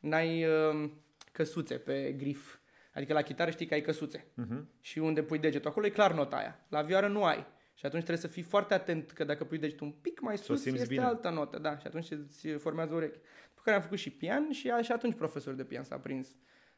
[0.01, 0.91] n-ai uh,
[1.33, 2.59] căsuțe pe grif.
[2.95, 4.19] Adică la chitară știi că ai căsuțe.
[4.19, 4.65] Uh-huh.
[4.81, 6.67] Și unde pui degetul, acolo e clar nota aia.
[6.69, 7.47] La vioară nu ai.
[7.75, 10.65] Și atunci trebuie să fii foarte atent că dacă pui degetul un pic mai sus,
[10.65, 11.05] este bine.
[11.05, 11.59] altă notă.
[11.59, 13.21] Da, și atunci îți formează ureche.
[13.49, 16.29] După care am făcut și pian și, și atunci profesor de pian s-a prins.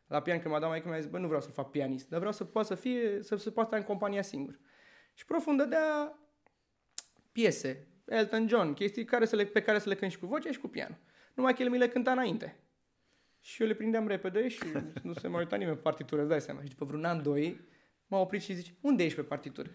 [0.06, 2.18] La pian când m-a dat mai mi-a zis, bă, nu vreau să fac pianist, dar
[2.18, 4.58] vreau să poată să fie, să se poată în compania singur.
[5.14, 6.18] Și profund dădea
[7.32, 10.50] piese, Elton John, chestii care să le, pe care să le cânti și cu voce
[10.50, 10.98] și cu pian.
[11.34, 12.56] Numai că el mi le cânta înainte.
[13.40, 14.62] Și eu le prindeam repede și
[15.02, 16.62] nu se mai uita nimeni pe partitură, îți dai seama.
[16.62, 17.60] Și după vreun an, doi,
[18.06, 19.70] m-a oprit și zice, unde ești pe partitură?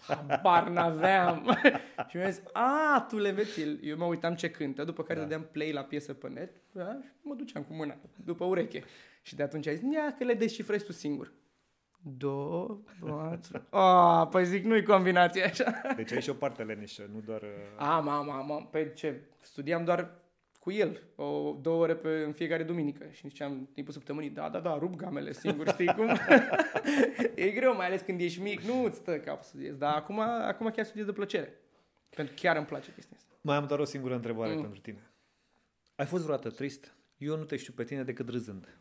[0.00, 1.58] Habar n-aveam.
[2.08, 3.60] și mi-a zis, a, tu le vezi.
[3.82, 5.24] Eu mă uitam ce cântă, după care da.
[5.24, 6.98] dădeam play la piesă pe net da?
[7.02, 8.84] și mă duceam cu mâna, după ureche.
[9.22, 11.32] Și de atunci a zis, ia că le descifrezi tu singur
[12.06, 13.66] două, patru...
[13.70, 15.80] Ah, păi zic, nu-i combinație așa.
[15.96, 17.42] Deci ai și o parte leneșă, nu doar...
[17.42, 18.68] Uh, am, am, am, am.
[18.70, 20.22] Păi ce, studiam doar
[20.58, 24.60] cu el, o, două ore pe, în fiecare duminică și ziceam timpul săptămânii, da, da,
[24.60, 26.08] da, rup gamele singur, știi cum?
[27.34, 30.18] e greu, mai ales când ești mic, nu îți stă cap să studiezi, dar acum,
[30.20, 31.52] acum chiar studiez de plăcere.
[32.16, 33.34] Pentru că chiar îmi place chestia asta.
[33.40, 34.60] Mai am doar o singură întrebare mm.
[34.60, 35.10] pentru tine.
[35.94, 36.94] Ai fost vreodată trist?
[37.16, 38.78] Eu nu te știu pe tine decât râzând.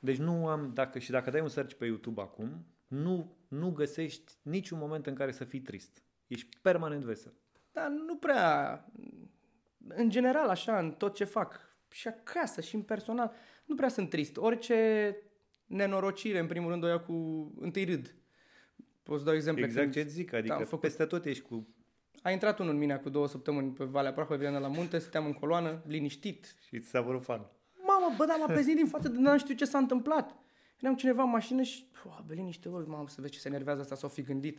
[0.00, 4.32] Deci nu am, dacă și dacă dai un search pe YouTube acum, nu, nu găsești
[4.42, 6.02] niciun moment în care să fii trist.
[6.26, 7.34] Ești permanent vesel.
[7.72, 8.84] Dar nu prea,
[9.88, 13.32] în general așa, în tot ce fac, și acasă și în personal,
[13.64, 14.36] nu prea sunt trist.
[14.36, 15.16] Orice
[15.66, 17.12] nenorocire, în primul rând, o iau cu
[17.60, 18.14] întâi râd.
[19.02, 19.64] Poți dau exemple.
[19.64, 20.80] Exact ce zic, adică am făcut...
[20.80, 21.68] peste tot ești cu...
[22.22, 25.32] A intrat unul în mine cu două săptămâni pe Valea Prahovei, la munte, stăteam în
[25.32, 26.56] coloană, liniștit.
[26.66, 27.50] Și ți s-a părut fan.
[28.06, 30.34] Mamă, bă, dar m-a prezit din față de nu știu ce s-a întâmplat.
[30.80, 33.80] Eram cineva în mașină și, oh, bă, liniște, bă, mamă, să vezi ce se enervează
[33.80, 34.58] asta, s-o fi gândit.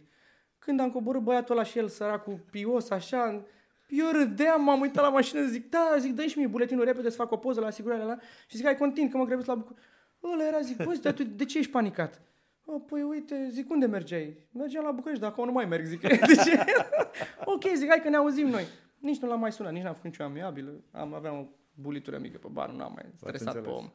[0.60, 3.45] Când am coborât băiatul ăla și el, săracul, pios, așa,
[3.88, 7.16] eu râdeam, m-am uitat la mașină, zic, da, zic, dă și mie buletinul repede să
[7.16, 8.18] fac o poză la asigurare la
[8.48, 9.86] și zic, hai, continui, că mă grăbesc la București.
[10.34, 12.22] Ăla era, zic, băi, de, de ce ești panicat?
[12.66, 14.48] O, păi uite, zic, unde mergeai?
[14.52, 16.02] Mergeam la București, dar acum nu mai merg, zic.
[16.45, 16.66] ce?
[17.54, 18.66] ok, zic, hai că ne auzim noi.
[19.00, 20.84] Nici nu l-am mai sunat, nici n-am făcut nicio amiabilă.
[20.91, 21.45] Am, aveam o
[21.82, 23.91] bulitură mică pe bar, nu am mai stresat pe om.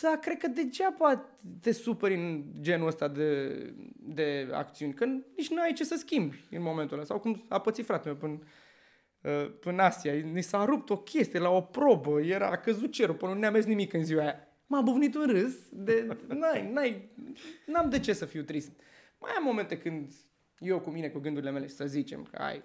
[0.00, 1.30] Da, cred că degeaba
[1.60, 3.48] te superi în genul ăsta de,
[3.96, 7.06] de acțiuni, că nici nu ai ce să schimbi în momentul ăla.
[7.06, 8.38] Sau cum a pățit fratele meu până,
[9.34, 13.14] uh, până Asia, ni s-a rupt o chestie la o probă, era, a căzut cerul,
[13.14, 14.48] până nu ne-a mers nimic în ziua aia.
[14.66, 17.10] M-a buvnit un râs, de, n-ai, n-ai,
[17.66, 18.72] n-am de ce să fiu trist.
[19.18, 20.12] Mai am momente când
[20.58, 22.62] eu cu mine, cu gândurile mele, să zicem că ai,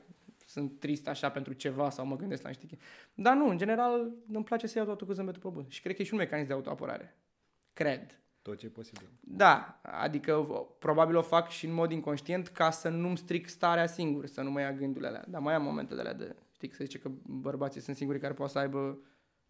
[0.50, 2.88] sunt trist așa pentru ceva sau mă gândesc la niște chestii.
[3.14, 5.66] Dar nu, în general, îmi place să iau totul cu zâmbetul pe bun.
[5.68, 7.18] Și cred că e și un mecanism de autoapărare.
[7.74, 8.22] Cred.
[8.42, 9.10] Tot ce e posibil.
[9.20, 10.48] Da, adică
[10.80, 14.52] probabil o fac și în mod inconștient ca să nu-mi stric starea singur, să nu
[14.52, 15.26] mai ia gândurile alea.
[15.28, 18.34] Dar mai am momentele alea de, știi, că se zice că bărbații sunt singurii care
[18.34, 19.00] pot să aibă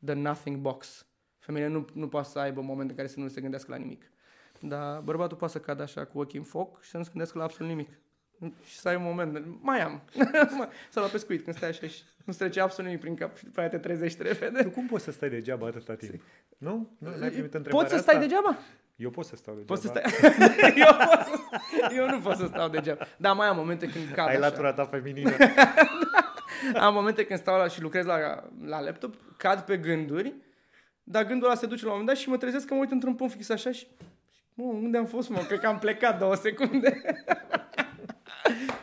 [0.06, 1.08] the nothing box.
[1.38, 4.12] Femeile nu, nu poate să aibă momente în care să nu se gândească la nimic.
[4.62, 7.38] Dar bărbatul poate să cadă așa cu ochii în foc și să nu se gândească
[7.38, 7.90] la absolut nimic
[8.66, 10.02] și să ai un moment, mai am,
[10.92, 13.60] să la pescuit când stai așa și nu trece absolut nimic prin cap și după
[13.60, 14.64] aia te trezești repede.
[14.64, 16.22] Tu cum poți să stai degeaba atâta timp?
[16.58, 16.90] Nu?
[16.98, 17.10] Nu?
[17.20, 18.28] N-ai primit Poți să stai asta?
[18.28, 18.58] degeaba?
[18.96, 19.74] Eu pot să stau degeaba.
[19.74, 20.04] Poți să stai...
[20.86, 21.96] eu, pot să...
[21.96, 23.08] eu nu pot să stau degeaba.
[23.18, 24.48] Dar mai am momente când cad Ai așa.
[24.48, 25.32] latura ta feminină.
[26.86, 30.34] am momente când stau la și lucrez la, la laptop, cad pe gânduri,
[31.04, 32.92] dar gândul ăla se duce la un moment dat și mă trezesc că mă uit
[32.92, 33.88] într-un punct fix așa și
[34.60, 35.40] Mă, unde am fost, mă?
[35.48, 37.02] Cred că am plecat două secunde.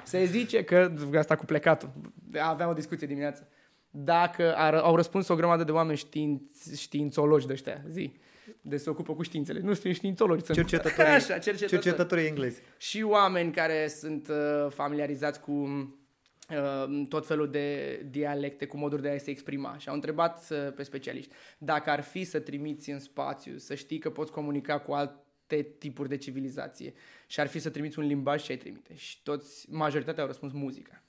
[0.07, 1.90] Se zice că, asta cu plecatul,
[2.38, 3.46] aveam o discuție dimineața,
[3.90, 8.12] dacă ar, au răspuns o grămadă de oameni științ, științologi de ăștia, zi,
[8.61, 9.61] de se ocupă cu științele.
[9.61, 11.68] Nu sunt științologi, sunt cercetători, Așa, cercetători.
[11.68, 12.61] cercetători englezi.
[12.76, 19.09] Și oameni care sunt uh, familiarizați cu uh, tot felul de dialecte, cu moduri de
[19.09, 19.78] a se exprima.
[19.78, 23.98] Și au întrebat uh, pe specialiști dacă ar fi să trimiți în spațiu, să știi
[23.98, 26.94] că poți comunica cu alt alte tipuri de civilizație
[27.26, 28.94] și ar fi să trimiți un limbaj și ai trimite.
[28.94, 31.03] Și toți, majoritatea au răspuns muzica.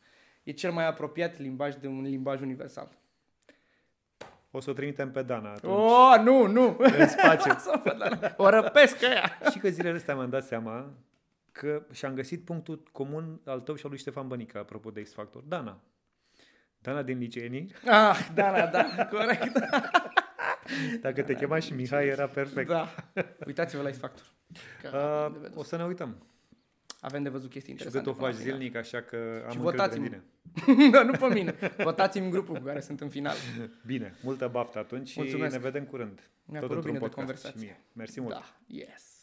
[0.44, 2.98] E cel mai apropiat limbaj de un limbaj universal.
[4.52, 5.74] O să o trimitem pe Dana atunci.
[5.74, 6.76] Oh, nu, nu!
[6.80, 7.54] În spațiu.
[8.46, 9.40] o răpesc ea!
[9.52, 10.94] și că zilele astea mi-am dat seama
[11.52, 15.42] că și-am găsit punctul comun al tău și al lui Ștefan Bănică, apropo de X-Factor.
[15.42, 15.82] Dana.
[16.80, 17.74] Dana din liceenii.
[17.86, 19.60] Ah, Dana, da, corect.
[21.02, 22.70] Dacă te chema și Mihai, era perfect.
[22.70, 22.96] Da.
[23.46, 24.26] Uitați-vă la X-Factor.
[24.94, 26.18] Uh, o să ne uităm.
[27.00, 28.10] Avem de văzut chestii interesante.
[28.10, 30.24] Și tu o faci zilnic, așa că am și votați bine.
[30.92, 31.56] da, nu pe mine.
[31.78, 33.36] Votați-mi în grupul cu care sunt în final.
[33.86, 35.54] Bine, multă baftă atunci Mulțumesc.
[35.54, 36.30] și ne vedem curând.
[36.46, 37.60] Mi-a Tot într-un bine podcast de conversație.
[37.60, 37.80] Și mie.
[37.94, 38.34] Mersi mult.
[38.34, 39.17] Da, yes.